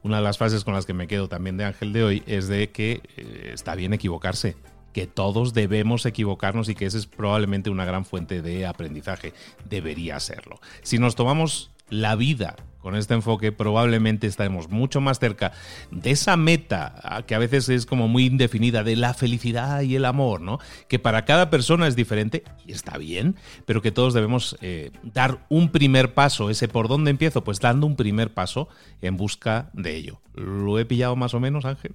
Una 0.03 0.17
de 0.19 0.23
las 0.23 0.37
frases 0.37 0.63
con 0.63 0.73
las 0.73 0.85
que 0.85 0.93
me 0.93 1.07
quedo 1.07 1.27
también 1.27 1.57
de 1.57 1.65
Ángel 1.65 1.91
de 1.91 2.03
hoy 2.05 2.23
es 2.25 2.47
de 2.47 2.69
que 2.69 3.01
eh, 3.17 3.51
está 3.53 3.75
bien 3.75 3.91
equivocarse 3.91 4.55
que 4.93 5.05
todos 5.05 5.53
debemos 5.53 6.05
equivocarnos 6.05 6.69
y 6.69 6.75
que 6.75 6.85
esa 6.85 6.97
es 6.97 7.07
probablemente 7.07 7.69
una 7.69 7.83
gran 7.83 8.05
fuente 8.05 8.41
de 8.41 8.65
aprendizaje. 8.65 9.33
Debería 9.69 10.17
serlo. 10.21 10.61
Si 10.81 10.97
nos 10.97 11.15
tomamos 11.15 11.71
la 11.89 12.15
vida 12.15 12.55
con 12.87 12.95
este 12.95 13.15
enfoque, 13.15 13.51
probablemente 13.51 14.27
estaremos 14.27 14.69
mucho 14.69 15.01
más 15.01 15.19
cerca 15.19 15.51
de 15.91 16.11
esa 16.11 16.37
meta 16.37 17.21
que 17.27 17.35
a 17.35 17.37
veces 17.37 17.67
es 17.67 17.85
como 17.85 18.07
muy 18.07 18.27
indefinida 18.27 18.81
de 18.81 18.95
la 18.95 19.13
felicidad 19.13 19.81
y 19.81 19.97
el 19.97 20.05
amor, 20.05 20.39
¿no? 20.39 20.59
Que 20.87 20.97
para 20.97 21.25
cada 21.25 21.49
persona 21.49 21.89
es 21.89 21.97
diferente 21.97 22.45
y 22.65 22.71
está 22.71 22.97
bien, 22.97 23.35
pero 23.65 23.81
que 23.81 23.91
todos 23.91 24.13
debemos 24.13 24.55
eh, 24.61 24.91
dar 25.03 25.45
un 25.49 25.69
primer 25.69 26.13
paso. 26.13 26.49
Ese 26.49 26.69
por 26.69 26.87
dónde 26.87 27.11
empiezo, 27.11 27.43
pues 27.43 27.59
dando 27.59 27.85
un 27.87 27.97
primer 27.97 28.33
paso 28.33 28.69
en 29.01 29.17
busca 29.17 29.69
de 29.73 29.93
ello. 29.97 30.21
¿Lo 30.33 30.79
he 30.79 30.85
pillado 30.85 31.17
más 31.17 31.33
o 31.33 31.41
menos, 31.41 31.65
Ángel? 31.65 31.93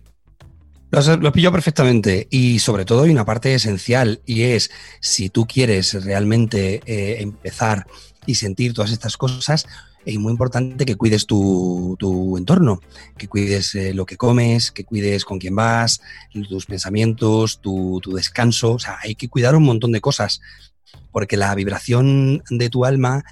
Lo 0.91 0.99
has, 0.99 1.09
pillado 1.33 1.53
perfectamente 1.53 2.29
y 2.31 2.59
sobre 2.59 2.85
todo 2.85 3.05
hay 3.05 3.11
una 3.13 3.25
parte 3.25 3.55
esencial 3.55 4.21
y 4.27 4.43
es 4.43 4.71
si 5.01 5.31
tú 5.31 5.47
quieres 5.47 6.05
realmente 6.05 6.83
eh, 6.85 7.23
empezar 7.23 7.87
y 8.27 8.35
sentir 8.35 8.75
todas 8.75 8.93
estas 8.93 9.17
cosas, 9.17 9.67
es 10.05 10.19
muy 10.19 10.33
importante 10.33 10.85
que 10.85 10.97
cuides 10.97 11.27
tu, 11.27 11.97
entorno, 12.37 12.81
que 13.17 13.29
cuides 13.29 13.75
eh, 13.75 13.95
lo 13.95 14.07
que 14.07 14.17
comes, 14.17 14.71
que 14.71 14.85
cuides 14.85 15.25
con 15.25 15.39
quién 15.39 15.55
vas, 15.55 16.01
tus 16.49 16.67
pensamientos, 16.67 17.61
tu, 17.61 18.01
tu 18.03 18.13
descanso. 18.13 18.73
O 18.73 18.79
sea, 18.79 18.99
hay 19.03 19.15
que 19.15 19.29
cuidar 19.29 19.55
un 19.55 19.65
montón 19.65 19.93
de 19.93 20.01
cosas 20.01 20.41
porque 21.11 21.37
la 21.37 21.55
vibración 21.55 22.43
de 22.51 22.71
tu 22.71 22.85
alma 22.85 23.25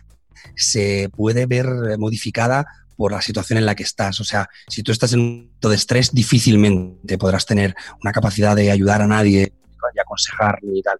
se 0.56 1.10
puede 1.14 1.46
ver 1.46 1.66
modificada 1.98 2.66
por 2.96 3.12
la 3.12 3.22
situación 3.22 3.58
en 3.58 3.66
la 3.66 3.74
que 3.74 3.82
estás. 3.82 4.20
O 4.20 4.24
sea, 4.24 4.48
si 4.68 4.82
tú 4.82 4.92
estás 4.92 5.14
en 5.14 5.20
un 5.20 5.36
momento 5.36 5.70
de 5.70 5.76
estrés, 5.76 6.12
difícilmente 6.12 7.16
podrás 7.16 7.46
tener 7.46 7.74
una 8.02 8.12
capacidad 8.12 8.54
de 8.54 8.70
ayudar 8.70 9.00
a 9.00 9.06
nadie 9.06 9.54
y 9.94 9.98
aconsejar 9.98 10.58
ni 10.62 10.82
tal. 10.82 10.98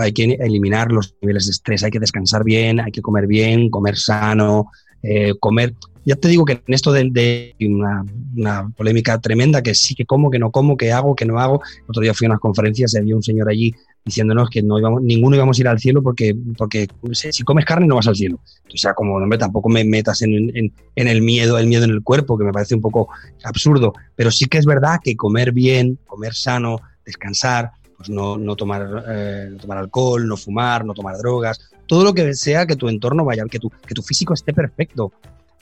Hay 0.00 0.12
que 0.12 0.24
eliminar 0.40 0.90
los 0.92 1.14
niveles 1.20 1.46
de 1.46 1.52
estrés, 1.52 1.82
hay 1.84 1.90
que 1.90 2.00
descansar 2.00 2.44
bien, 2.44 2.80
hay 2.80 2.92
que 2.92 3.02
comer 3.02 3.26
bien, 3.26 3.70
comer 3.70 3.96
sano, 3.96 4.70
eh, 5.02 5.34
comer. 5.38 5.74
Ya 6.04 6.16
te 6.16 6.28
digo 6.28 6.44
que 6.44 6.54
en 6.54 6.74
esto 6.74 6.92
de, 6.92 7.54
una, 7.60 8.04
una, 8.36 8.68
polémica 8.76 9.20
tremenda, 9.20 9.62
que 9.62 9.74
sí 9.74 9.94
que 9.94 10.04
como, 10.04 10.30
que 10.30 10.38
no 10.38 10.50
como, 10.50 10.76
que 10.76 10.92
hago, 10.92 11.14
que 11.14 11.24
no 11.24 11.38
hago. 11.38 11.60
Otro 11.86 12.02
día 12.02 12.12
fui 12.12 12.26
a 12.26 12.30
unas 12.30 12.40
conferencias 12.40 12.94
y 12.94 12.98
había 12.98 13.14
un 13.14 13.22
señor 13.22 13.48
allí 13.48 13.72
diciéndonos 14.04 14.50
que 14.50 14.62
no 14.62 14.78
íbamos, 14.78 15.02
ninguno 15.02 15.36
íbamos 15.36 15.56
a 15.56 15.60
ir 15.60 15.68
al 15.68 15.78
cielo 15.78 16.02
porque, 16.02 16.34
porque 16.56 16.88
si 17.02 17.44
comes 17.44 17.64
carne 17.64 17.86
no 17.86 17.96
vas 17.96 18.08
al 18.08 18.16
cielo. 18.16 18.40
O 18.72 18.76
sea, 18.76 18.94
como 18.94 19.14
hombre, 19.14 19.38
tampoco 19.38 19.68
me 19.68 19.84
metas 19.84 20.22
en, 20.22 20.50
en, 20.54 20.72
el 21.08 21.22
miedo, 21.22 21.58
el 21.58 21.68
miedo 21.68 21.84
en 21.84 21.90
el 21.90 22.02
cuerpo, 22.02 22.36
que 22.36 22.44
me 22.44 22.52
parece 22.52 22.74
un 22.74 22.80
poco 22.80 23.08
absurdo. 23.44 23.92
Pero 24.16 24.30
sí 24.30 24.46
que 24.46 24.58
es 24.58 24.66
verdad 24.66 24.98
que 25.02 25.16
comer 25.16 25.52
bien, 25.52 25.98
comer 26.06 26.34
sano, 26.34 26.80
descansar, 27.04 27.70
pues 28.02 28.10
no, 28.10 28.36
no 28.36 28.56
tomar, 28.56 29.04
eh, 29.08 29.56
tomar 29.60 29.78
alcohol, 29.78 30.26
no 30.26 30.36
fumar, 30.36 30.84
no 30.84 30.92
tomar 30.92 31.16
drogas, 31.18 31.60
todo 31.86 32.02
lo 32.02 32.12
que 32.12 32.34
sea 32.34 32.66
que 32.66 32.74
tu 32.74 32.88
entorno 32.88 33.24
vaya, 33.24 33.44
que 33.44 33.60
tu, 33.60 33.70
que 33.70 33.94
tu 33.94 34.02
físico 34.02 34.34
esté 34.34 34.52
perfecto, 34.52 35.12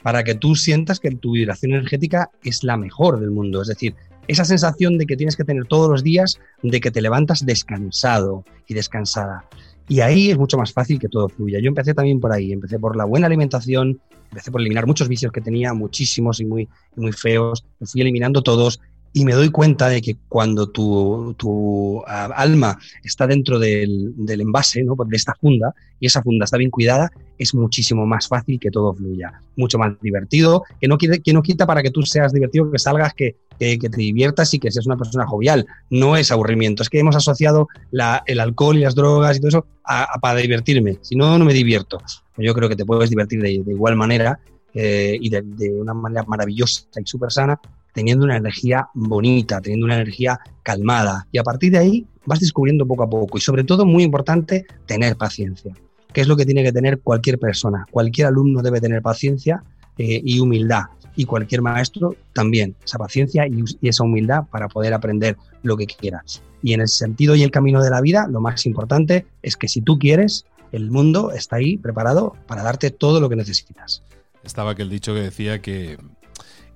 para 0.01 0.23
que 0.23 0.33
tú 0.33 0.55
sientas 0.55 0.99
que 0.99 1.11
tu 1.11 1.33
vibración 1.33 1.73
energética 1.73 2.31
es 2.43 2.63
la 2.63 2.77
mejor 2.77 3.19
del 3.19 3.29
mundo. 3.29 3.61
Es 3.61 3.67
decir, 3.67 3.93
esa 4.27 4.43
sensación 4.43 4.97
de 4.97 5.05
que 5.05 5.15
tienes 5.15 5.35
que 5.35 5.43
tener 5.43 5.65
todos 5.65 5.89
los 5.89 6.03
días, 6.03 6.39
de 6.63 6.81
que 6.81 6.89
te 6.89 7.01
levantas 7.01 7.45
descansado 7.45 8.43
y 8.67 8.73
descansada. 8.73 9.45
Y 9.87 9.99
ahí 9.99 10.31
es 10.31 10.37
mucho 10.37 10.57
más 10.57 10.73
fácil 10.73 10.99
que 10.99 11.09
todo 11.09 11.29
fluya. 11.29 11.59
Yo 11.59 11.67
empecé 11.67 11.93
también 11.93 12.19
por 12.19 12.31
ahí, 12.31 12.51
empecé 12.51 12.79
por 12.79 12.95
la 12.95 13.05
buena 13.05 13.27
alimentación, 13.27 13.99
empecé 14.31 14.49
por 14.49 14.61
eliminar 14.61 14.87
muchos 14.87 15.07
vicios 15.07 15.31
que 15.31 15.41
tenía, 15.41 15.73
muchísimos 15.73 16.39
y 16.39 16.45
muy, 16.45 16.69
muy 16.95 17.11
feos, 17.11 17.65
fui 17.83 18.01
eliminando 18.01 18.41
todos 18.41 18.79
y 19.13 19.25
me 19.25 19.33
doy 19.33 19.49
cuenta 19.49 19.89
de 19.89 20.01
que 20.01 20.15
cuando 20.29 20.69
tu, 20.69 21.35
tu 21.37 22.01
ah, 22.07 22.29
alma 22.35 22.79
está 23.03 23.27
dentro 23.27 23.59
del, 23.59 24.13
del, 24.15 24.41
envase, 24.41 24.83
¿no? 24.83 24.95
de 24.95 25.17
esta 25.17 25.35
funda, 25.35 25.73
y 25.99 26.05
esa 26.05 26.21
funda 26.21 26.45
está 26.45 26.57
bien 26.57 26.71
cuidada, 26.71 27.11
es 27.37 27.53
muchísimo 27.53 28.05
más 28.05 28.27
fácil 28.27 28.59
que 28.59 28.71
todo 28.71 28.93
fluya, 28.93 29.33
mucho 29.55 29.77
más 29.77 29.99
divertido, 30.01 30.63
que 30.79 30.87
no, 30.87 30.97
que 30.97 31.33
no 31.33 31.41
quita 31.41 31.65
para 31.65 31.83
que 31.83 31.91
tú 31.91 32.03
seas 32.03 32.31
divertido, 32.31 32.71
que 32.71 32.79
salgas, 32.79 33.13
que, 33.13 33.35
que, 33.59 33.77
te 33.77 33.97
diviertas 33.97 34.53
y 34.53 34.59
que 34.59 34.71
seas 34.71 34.85
una 34.85 34.97
persona 34.97 35.27
jovial. 35.27 35.67
No 35.89 36.15
es 36.15 36.31
aburrimiento, 36.31 36.81
es 36.81 36.89
que 36.89 36.99
hemos 36.99 37.15
asociado 37.15 37.67
la, 37.91 38.23
el 38.25 38.39
alcohol 38.39 38.77
y 38.77 38.81
las 38.81 38.95
drogas 38.95 39.37
y 39.37 39.39
todo 39.39 39.49
eso 39.49 39.65
a, 39.83 40.07
para 40.21 40.39
divertirme, 40.39 40.99
si 41.01 41.15
no, 41.15 41.37
no 41.37 41.45
me 41.45 41.53
divierto. 41.53 41.99
Yo 42.37 42.53
creo 42.53 42.69
que 42.69 42.75
te 42.75 42.85
puedes 42.85 43.09
divertir 43.09 43.41
de, 43.41 43.51
igual 43.51 43.95
manera 43.95 44.39
eh, 44.73 45.17
y 45.19 45.29
de, 45.29 45.41
de, 45.41 45.69
una 45.71 45.93
manera 45.93 46.23
maravillosa 46.23 46.85
y 46.95 47.05
súper 47.05 47.31
sana 47.31 47.59
teniendo 47.93 48.25
una 48.25 48.37
energía 48.37 48.87
bonita, 48.93 49.61
teniendo 49.61 49.85
una 49.85 49.95
energía 49.95 50.39
calmada. 50.63 51.27
Y 51.31 51.37
a 51.37 51.43
partir 51.43 51.71
de 51.71 51.79
ahí 51.79 52.07
vas 52.25 52.39
descubriendo 52.39 52.85
poco 52.85 53.03
a 53.03 53.09
poco. 53.09 53.37
Y 53.37 53.41
sobre 53.41 53.63
todo, 53.63 53.85
muy 53.85 54.03
importante, 54.03 54.65
tener 54.85 55.15
paciencia, 55.15 55.73
que 56.13 56.21
es 56.21 56.27
lo 56.27 56.35
que 56.35 56.45
tiene 56.45 56.63
que 56.63 56.71
tener 56.71 56.99
cualquier 56.99 57.39
persona. 57.39 57.85
Cualquier 57.91 58.27
alumno 58.27 58.61
debe 58.61 58.81
tener 58.81 59.01
paciencia 59.01 59.63
eh, 59.97 60.21
y 60.23 60.39
humildad. 60.39 60.83
Y 61.15 61.25
cualquier 61.25 61.61
maestro 61.61 62.15
también, 62.33 62.75
esa 62.85 62.97
paciencia 62.97 63.45
y, 63.45 63.63
y 63.81 63.89
esa 63.89 64.03
humildad 64.03 64.45
para 64.49 64.69
poder 64.69 64.93
aprender 64.93 65.35
lo 65.61 65.75
que 65.75 65.85
quieras. 65.85 66.41
Y 66.63 66.73
en 66.73 66.81
el 66.81 66.87
sentido 66.87 67.35
y 67.35 67.43
el 67.43 67.51
camino 67.51 67.83
de 67.83 67.89
la 67.89 67.99
vida, 67.99 68.27
lo 68.29 68.39
más 68.39 68.65
importante 68.65 69.25
es 69.41 69.57
que 69.57 69.67
si 69.67 69.81
tú 69.81 69.99
quieres, 69.99 70.45
el 70.71 70.89
mundo 70.89 71.31
está 71.31 71.57
ahí 71.57 71.77
preparado 71.77 72.35
para 72.47 72.63
darte 72.63 72.91
todo 72.91 73.19
lo 73.19 73.27
que 73.27 73.35
necesitas. 73.35 74.03
Estaba 74.43 74.71
aquel 74.71 74.89
dicho 74.89 75.13
que 75.13 75.21
decía 75.21 75.61
que 75.61 75.97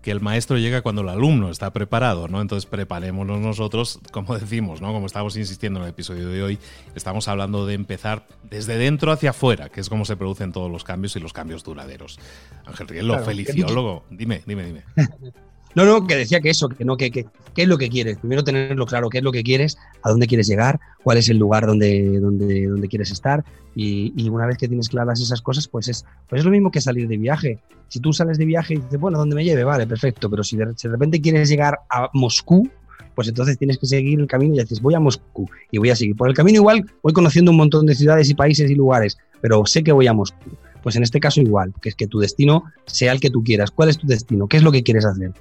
que 0.05 0.11
el 0.11 0.21
maestro 0.21 0.59
llega 0.59 0.83
cuando 0.83 1.01
el 1.01 1.09
alumno 1.09 1.49
está 1.49 1.73
preparado, 1.73 2.27
¿no? 2.27 2.39
Entonces 2.39 2.67
preparémonos 2.69 3.39
nosotros, 3.39 3.99
como 4.11 4.37
decimos, 4.37 4.79
¿no? 4.79 4.93
Como 4.93 5.07
estamos 5.07 5.35
insistiendo 5.35 5.79
en 5.79 5.85
el 5.85 5.89
episodio 5.89 6.29
de 6.29 6.43
hoy, 6.43 6.59
estamos 6.93 7.27
hablando 7.27 7.65
de 7.65 7.73
empezar 7.73 8.27
desde 8.43 8.77
dentro 8.77 9.11
hacia 9.11 9.31
afuera, 9.31 9.69
que 9.69 9.81
es 9.81 9.89
como 9.89 10.05
se 10.05 10.15
producen 10.15 10.51
todos 10.51 10.71
los 10.71 10.83
cambios 10.83 11.15
y 11.15 11.19
los 11.19 11.33
cambios 11.33 11.63
duraderos. 11.63 12.19
Ángel 12.67 12.87
Rielo, 12.87 13.17
feliciólogo, 13.23 14.05
dime, 14.11 14.43
dime, 14.45 14.65
dime. 14.65 14.83
No, 15.75 15.85
no, 15.85 16.07
que 16.07 16.15
decía 16.15 16.39
que 16.39 16.49
eso, 16.49 16.69
que 16.69 16.85
no, 16.85 16.95
que, 16.95 17.11
qué 17.11 17.27
es 17.55 17.67
lo 17.67 17.77
que 17.77 17.89
quieres. 17.89 18.17
Primero 18.17 18.43
tenerlo 18.43 18.85
claro, 18.85 19.09
qué 19.09 19.17
es 19.17 19.23
lo 19.23 19.31
que 19.33 19.43
quieres, 19.43 19.77
a 20.03 20.09
dónde 20.09 20.25
quieres 20.25 20.47
llegar, 20.47 20.79
cuál 21.03 21.17
es 21.17 21.27
el 21.29 21.37
lugar 21.37 21.67
donde, 21.67 22.19
donde, 22.19 22.67
donde 22.67 22.87
quieres 22.87 23.11
estar. 23.11 23.43
Y, 23.75 24.13
y, 24.15 24.29
una 24.29 24.45
vez 24.45 24.57
que 24.57 24.69
tienes 24.69 24.87
claras 24.87 25.19
esas 25.19 25.41
cosas, 25.41 25.67
pues 25.67 25.89
es, 25.89 26.05
pues 26.29 26.39
es 26.39 26.45
lo 26.45 26.51
mismo 26.51 26.71
que 26.71 26.79
salir 26.79 27.09
de 27.09 27.17
viaje. 27.17 27.59
Si 27.89 27.99
tú 27.99 28.13
sales 28.13 28.37
de 28.37 28.45
viaje 28.45 28.75
y 28.75 28.77
dices, 28.77 28.99
bueno, 28.99 29.17
¿dónde 29.17 29.35
me 29.35 29.43
lleve? 29.43 29.65
Vale, 29.65 29.85
perfecto. 29.85 30.29
Pero 30.29 30.45
si 30.45 30.55
de, 30.55 30.73
si 30.77 30.87
de 30.87 30.93
repente 30.93 31.19
quieres 31.19 31.49
llegar 31.49 31.79
a 31.89 32.09
Moscú, 32.13 32.69
pues 33.13 33.27
entonces 33.27 33.57
tienes 33.57 33.77
que 33.77 33.85
seguir 33.85 34.19
el 34.19 34.27
camino 34.27 34.55
y 34.55 34.59
dices, 34.59 34.81
voy 34.81 34.93
a 34.93 34.99
Moscú 35.01 35.49
y 35.71 35.77
voy 35.77 35.89
a 35.89 35.95
seguir. 35.95 36.15
Por 36.15 36.29
el 36.29 36.35
camino 36.35 36.57
igual 36.57 36.85
voy 37.03 37.11
conociendo 37.11 37.51
un 37.51 37.57
montón 37.57 37.85
de 37.85 37.95
ciudades 37.95 38.29
y 38.29 38.33
países 38.33 38.71
y 38.71 38.75
lugares, 38.75 39.17
pero 39.41 39.65
sé 39.65 39.83
que 39.83 39.91
voy 39.91 40.07
a 40.07 40.13
Moscú. 40.13 40.51
Pues 40.83 40.95
en 40.95 41.03
este 41.03 41.19
caso 41.19 41.41
igual, 41.41 41.73
que 41.81 41.89
es 41.89 41.95
que 41.95 42.07
tu 42.07 42.19
destino 42.19 42.63
sea 42.85 43.11
el 43.11 43.19
que 43.19 43.31
tú 43.31 43.43
quieras. 43.43 43.71
¿Cuál 43.71 43.89
es 43.89 43.97
tu 43.97 44.05
destino? 44.05 44.47
¿Qué 44.47 44.57
es 44.57 44.63
lo 44.63 44.71
que 44.71 44.83
quieres 44.83 45.03
hacer? 45.03 45.33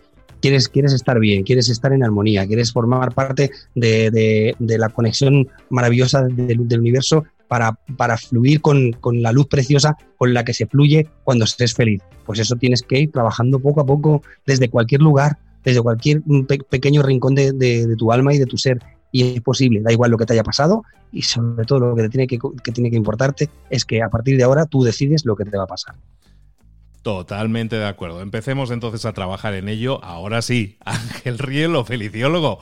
Quieres, 0.71 0.93
estar 0.93 1.19
bien, 1.19 1.43
quieres 1.43 1.69
estar 1.69 1.93
en 1.93 2.05
armonía, 2.05 2.47
quieres 2.47 2.73
formar 2.73 3.15
parte 3.15 3.51
de, 3.75 4.55
la 4.61 4.89
conexión 4.89 5.49
maravillosa 5.71 6.23
del, 6.23 6.69
del 6.69 6.81
universo 6.81 7.25
para, 7.97 8.17
fluir 8.17 8.61
con, 8.61 8.95
la 9.23 9.33
luz 9.33 9.47
preciosa 9.47 9.97
con 10.17 10.35
la 10.35 10.45
que 10.45 10.55
se 10.55 10.67
fluye 10.67 11.09
cuando 11.25 11.45
estés 11.45 11.75
feliz. 11.75 12.03
Pues 12.27 12.39
eso 12.39 12.57
tienes 12.57 12.83
que 12.83 13.01
ir 13.01 13.13
trabajando 13.13 13.61
poco 13.61 13.81
a 13.81 13.87
poco 13.87 14.23
desde 14.47 14.69
cualquier 14.69 15.03
lugar, 15.03 15.39
desde 15.63 15.81
cualquier 15.81 16.23
pe 16.49 16.59
pequeño 16.59 17.03
rincón 17.03 17.35
de, 17.35 17.95
tu 17.99 18.13
alma 18.13 18.35
y 18.35 18.39
de 18.39 18.47
tu 18.47 18.57
ser. 18.57 18.79
Y 19.13 19.35
es 19.37 19.41
posible, 19.43 19.81
da 19.81 19.93
igual 19.93 20.11
lo 20.11 20.19
que 20.19 20.27
te 20.27 20.33
haya 20.33 20.43
pasado 20.43 20.83
y 21.13 21.23
sobre 21.23 21.65
todo 21.65 21.79
lo 21.79 21.95
que, 21.95 22.09
te 22.09 22.27
que 22.27 22.73
tiene 22.73 22.91
que 22.91 22.97
importarte 22.97 23.49
es 23.71 23.85
que 23.85 24.03
a 24.03 24.09
partir 24.09 24.37
de 24.37 24.43
ahora 24.43 24.67
tú 24.67 24.83
decides 24.83 25.25
lo 25.25 25.37
que 25.37 25.45
te 25.45 25.57
va 25.57 25.65
a 25.65 25.69
pasar. 25.69 25.95
Totalmente 27.05 27.77
de 27.77 27.85
acuerdo. 27.85 28.23
Empecemos 28.23 28.71
entonces 28.71 29.05
a 29.05 29.13
trabajar 29.13 29.53
en 29.53 29.69
ello. 29.69 30.03
Ahora 30.03 30.41
sí, 30.41 30.79
Ángel 30.87 31.39
Rielo, 31.39 31.85
feliciólogo. 31.85 32.61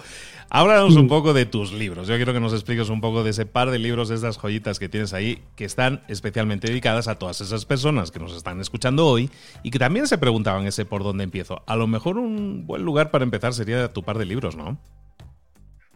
Háblanos 0.50 0.96
un 0.96 1.06
poco 1.06 1.32
de 1.32 1.46
tus 1.46 1.72
libros. 1.72 2.08
Yo 2.08 2.16
quiero 2.16 2.32
que 2.32 2.40
nos 2.40 2.52
expliques 2.52 2.88
un 2.88 3.00
poco 3.00 3.22
de 3.22 3.30
ese 3.30 3.46
par 3.46 3.70
de 3.70 3.78
libros, 3.78 4.08
de 4.08 4.16
esas 4.16 4.38
joyitas 4.38 4.80
que 4.80 4.88
tienes 4.88 5.12
ahí, 5.14 5.38
que 5.54 5.64
están 5.64 6.02
especialmente 6.08 6.66
dedicadas 6.66 7.06
a 7.06 7.20
todas 7.20 7.40
esas 7.40 7.64
personas 7.66 8.10
que 8.10 8.18
nos 8.18 8.36
están 8.36 8.60
escuchando 8.60 9.06
hoy 9.06 9.30
y 9.62 9.70
que 9.70 9.78
también 9.78 10.08
se 10.08 10.18
preguntaban 10.18 10.66
ese 10.66 10.84
por 10.84 11.04
dónde 11.04 11.22
empiezo. 11.22 11.62
A 11.66 11.76
lo 11.76 11.86
mejor 11.86 12.18
un 12.18 12.66
buen 12.66 12.82
lugar 12.82 13.12
para 13.12 13.22
empezar 13.22 13.54
sería 13.54 13.92
tu 13.92 14.02
par 14.02 14.18
de 14.18 14.24
libros, 14.24 14.56
¿no? 14.56 14.76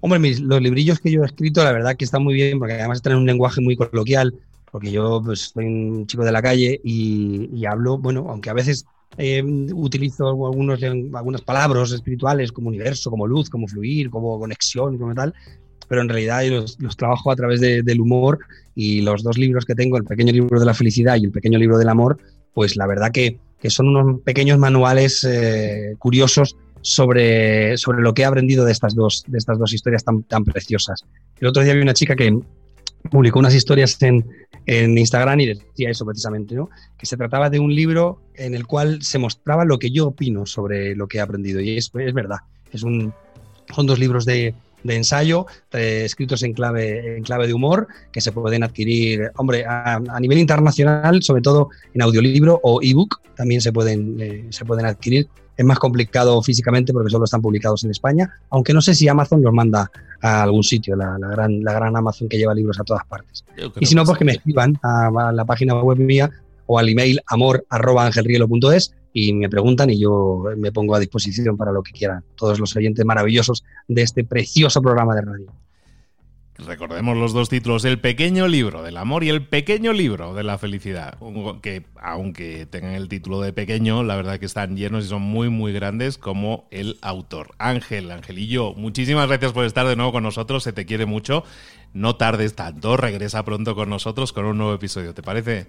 Hombre, 0.00 0.20
los 0.38 0.62
librillos 0.62 1.00
que 1.00 1.10
yo 1.10 1.24
he 1.24 1.26
escrito, 1.26 1.64
la 1.64 1.72
verdad 1.72 1.96
que 1.96 2.04
están 2.04 2.22
muy 2.22 2.34
bien, 2.34 2.60
porque 2.60 2.74
además 2.74 3.02
tienen 3.02 3.18
un 3.18 3.26
lenguaje 3.26 3.60
muy 3.60 3.74
coloquial, 3.74 4.34
porque 4.76 4.90
yo 4.90 5.22
pues, 5.24 5.52
soy 5.54 5.64
un 5.64 6.06
chico 6.06 6.22
de 6.22 6.32
la 6.32 6.42
calle 6.42 6.78
y, 6.84 7.48
y 7.50 7.64
hablo, 7.64 7.96
bueno, 7.96 8.26
aunque 8.28 8.50
a 8.50 8.52
veces 8.52 8.84
eh, 9.16 9.42
utilizo 9.42 10.28
algunos, 10.28 10.82
algunas 10.82 11.40
palabras 11.40 11.92
espirituales 11.92 12.52
como 12.52 12.68
universo, 12.68 13.10
como 13.10 13.26
luz, 13.26 13.48
como 13.48 13.66
fluir, 13.68 14.10
como 14.10 14.38
conexión, 14.38 14.98
como 14.98 15.14
tal, 15.14 15.32
pero 15.88 16.02
en 16.02 16.10
realidad 16.10 16.44
los, 16.48 16.78
los 16.78 16.94
trabajo 16.94 17.30
a 17.30 17.36
través 17.36 17.62
del 17.62 18.00
humor 18.02 18.38
y 18.74 19.00
los 19.00 19.22
dos 19.22 19.38
libros 19.38 19.64
que 19.64 19.74
tengo, 19.74 19.96
el 19.96 20.04
pequeño 20.04 20.30
libro 20.30 20.60
de 20.60 20.66
la 20.66 20.74
felicidad 20.74 21.16
y 21.16 21.24
el 21.24 21.32
pequeño 21.32 21.58
libro 21.58 21.78
del 21.78 21.88
amor, 21.88 22.18
pues 22.52 22.76
la 22.76 22.86
verdad 22.86 23.12
que, 23.12 23.38
que 23.58 23.70
son 23.70 23.88
unos 23.88 24.20
pequeños 24.20 24.58
manuales 24.58 25.24
eh, 25.24 25.94
curiosos 25.98 26.54
sobre, 26.82 27.78
sobre 27.78 28.02
lo 28.02 28.12
que 28.12 28.22
he 28.22 28.24
aprendido 28.26 28.66
de 28.66 28.72
estas 28.72 28.94
dos, 28.94 29.24
de 29.26 29.38
estas 29.38 29.58
dos 29.58 29.72
historias 29.72 30.04
tan, 30.04 30.22
tan 30.24 30.44
preciosas. 30.44 31.02
El 31.40 31.48
otro 31.48 31.62
día 31.62 31.72
vi 31.72 31.80
una 31.80 31.94
chica 31.94 32.14
que 32.14 32.38
publicó 33.10 33.38
unas 33.38 33.54
historias 33.54 34.00
en, 34.02 34.24
en 34.66 34.96
Instagram 34.98 35.40
y 35.40 35.46
decía 35.46 35.90
eso 35.90 36.04
precisamente, 36.04 36.54
¿no? 36.54 36.68
que 36.98 37.06
se 37.06 37.16
trataba 37.16 37.50
de 37.50 37.58
un 37.58 37.74
libro 37.74 38.20
en 38.34 38.54
el 38.54 38.66
cual 38.66 39.02
se 39.02 39.18
mostraba 39.18 39.64
lo 39.64 39.78
que 39.78 39.90
yo 39.90 40.08
opino 40.08 40.46
sobre 40.46 40.94
lo 40.94 41.06
que 41.08 41.18
he 41.18 41.20
aprendido. 41.20 41.60
Y 41.60 41.76
es, 41.76 41.90
es 41.94 42.14
verdad, 42.14 42.38
es 42.72 42.82
un, 42.82 43.12
son 43.74 43.86
dos 43.86 43.98
libros 43.98 44.24
de, 44.24 44.54
de 44.82 44.96
ensayo 44.96 45.46
eh, 45.72 46.02
escritos 46.04 46.42
en 46.42 46.52
clave, 46.52 47.16
en 47.16 47.22
clave 47.22 47.46
de 47.46 47.54
humor 47.54 47.88
que 48.12 48.20
se 48.20 48.32
pueden 48.32 48.62
adquirir, 48.62 49.30
hombre, 49.36 49.64
a, 49.66 50.00
nivel 50.20 50.38
internacional, 50.38 51.22
sobre 51.22 51.42
todo 51.42 51.70
en 51.94 52.02
audiolibro 52.02 52.60
o 52.62 52.80
ebook, 52.82 53.20
también 53.34 53.60
se 53.60 53.72
pueden, 53.72 54.16
eh, 54.20 54.46
se 54.50 54.64
pueden 54.64 54.86
adquirir 54.86 55.28
es 55.56 55.64
más 55.64 55.78
complicado 55.78 56.40
físicamente 56.42 56.92
porque 56.92 57.10
solo 57.10 57.24
están 57.24 57.40
publicados 57.40 57.84
en 57.84 57.90
España, 57.90 58.30
aunque 58.50 58.72
no 58.72 58.80
sé 58.80 58.94
si 58.94 59.08
Amazon 59.08 59.42
los 59.42 59.52
manda 59.52 59.90
a 60.20 60.42
algún 60.42 60.62
sitio, 60.62 60.96
la, 60.96 61.16
gran, 61.18 61.62
la 61.62 61.72
gran 61.72 61.96
Amazon 61.96 62.28
que 62.28 62.36
lleva 62.38 62.54
libros 62.54 62.78
a 62.80 62.84
todas 62.84 63.04
partes. 63.06 63.44
Y 63.80 63.86
si 63.86 63.94
no, 63.94 64.04
pues 64.04 64.18
que 64.18 64.24
me 64.24 64.32
escriban 64.32 64.78
a, 64.82 65.32
la 65.32 65.44
página 65.44 65.74
web 65.74 65.98
mía 65.98 66.30
o 66.66 66.78
al 66.78 66.88
email 66.88 67.20
amor.angelrielo.es 67.28 68.94
y 69.12 69.32
me 69.32 69.48
preguntan 69.48 69.88
y 69.90 69.98
yo 69.98 70.44
me 70.56 70.72
pongo 70.72 70.94
a 70.94 70.98
disposición 70.98 71.56
para 71.56 71.72
lo 71.72 71.82
que 71.82 71.92
quieran, 71.92 72.22
todos 72.34 72.60
los 72.60 72.76
oyentes 72.76 73.04
maravillosos 73.04 73.64
de 73.88 74.02
este 74.02 74.24
precioso 74.24 74.82
programa 74.82 75.14
de 75.14 75.22
radio. 75.22 75.52
Recordemos 76.58 77.16
los 77.16 77.32
dos 77.32 77.48
títulos, 77.48 77.84
El 77.84 78.00
pequeño 78.00 78.48
libro 78.48 78.82
del 78.82 78.96
amor 78.96 79.24
y 79.24 79.28
El 79.28 79.46
pequeño 79.46 79.92
libro 79.92 80.34
de 80.34 80.42
la 80.42 80.56
felicidad, 80.56 81.18
que 81.60 81.84
aunque 82.00 82.66
tengan 82.66 82.92
el 82.92 83.08
título 83.08 83.40
de 83.42 83.52
pequeño, 83.52 84.02
la 84.02 84.16
verdad 84.16 84.38
que 84.38 84.46
están 84.46 84.76
llenos 84.76 85.04
y 85.04 85.08
son 85.08 85.22
muy 85.22 85.50
muy 85.50 85.72
grandes 85.72 86.16
como 86.16 86.66
el 86.70 86.98
autor. 87.02 87.54
Ángel, 87.58 88.10
Angelillo, 88.10 88.72
muchísimas 88.74 89.28
gracias 89.28 89.52
por 89.52 89.64
estar 89.64 89.86
de 89.86 89.96
nuevo 89.96 90.12
con 90.12 90.22
nosotros, 90.22 90.62
se 90.62 90.72
te 90.72 90.86
quiere 90.86 91.04
mucho, 91.04 91.44
no 91.92 92.16
tardes 92.16 92.54
tanto, 92.54 92.96
regresa 92.96 93.44
pronto 93.44 93.74
con 93.74 93.90
nosotros 93.90 94.32
con 94.32 94.46
un 94.46 94.56
nuevo 94.56 94.74
episodio, 94.74 95.12
¿te 95.12 95.22
parece? 95.22 95.66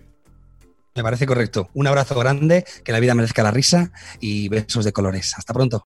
Me 0.96 1.04
parece 1.04 1.28
correcto. 1.28 1.70
Un 1.76 1.86
abrazo 1.86 2.18
grande, 2.20 2.66
que 2.84 2.92
la 2.92 3.00
vida 3.00 3.14
merezca 3.14 3.44
la 3.44 3.52
risa 3.52 3.92
y 4.20 4.50
besos 4.50 4.84
de 4.84 4.94
colores. 4.94 5.36
Hasta 5.38 5.54
pronto. 5.54 5.86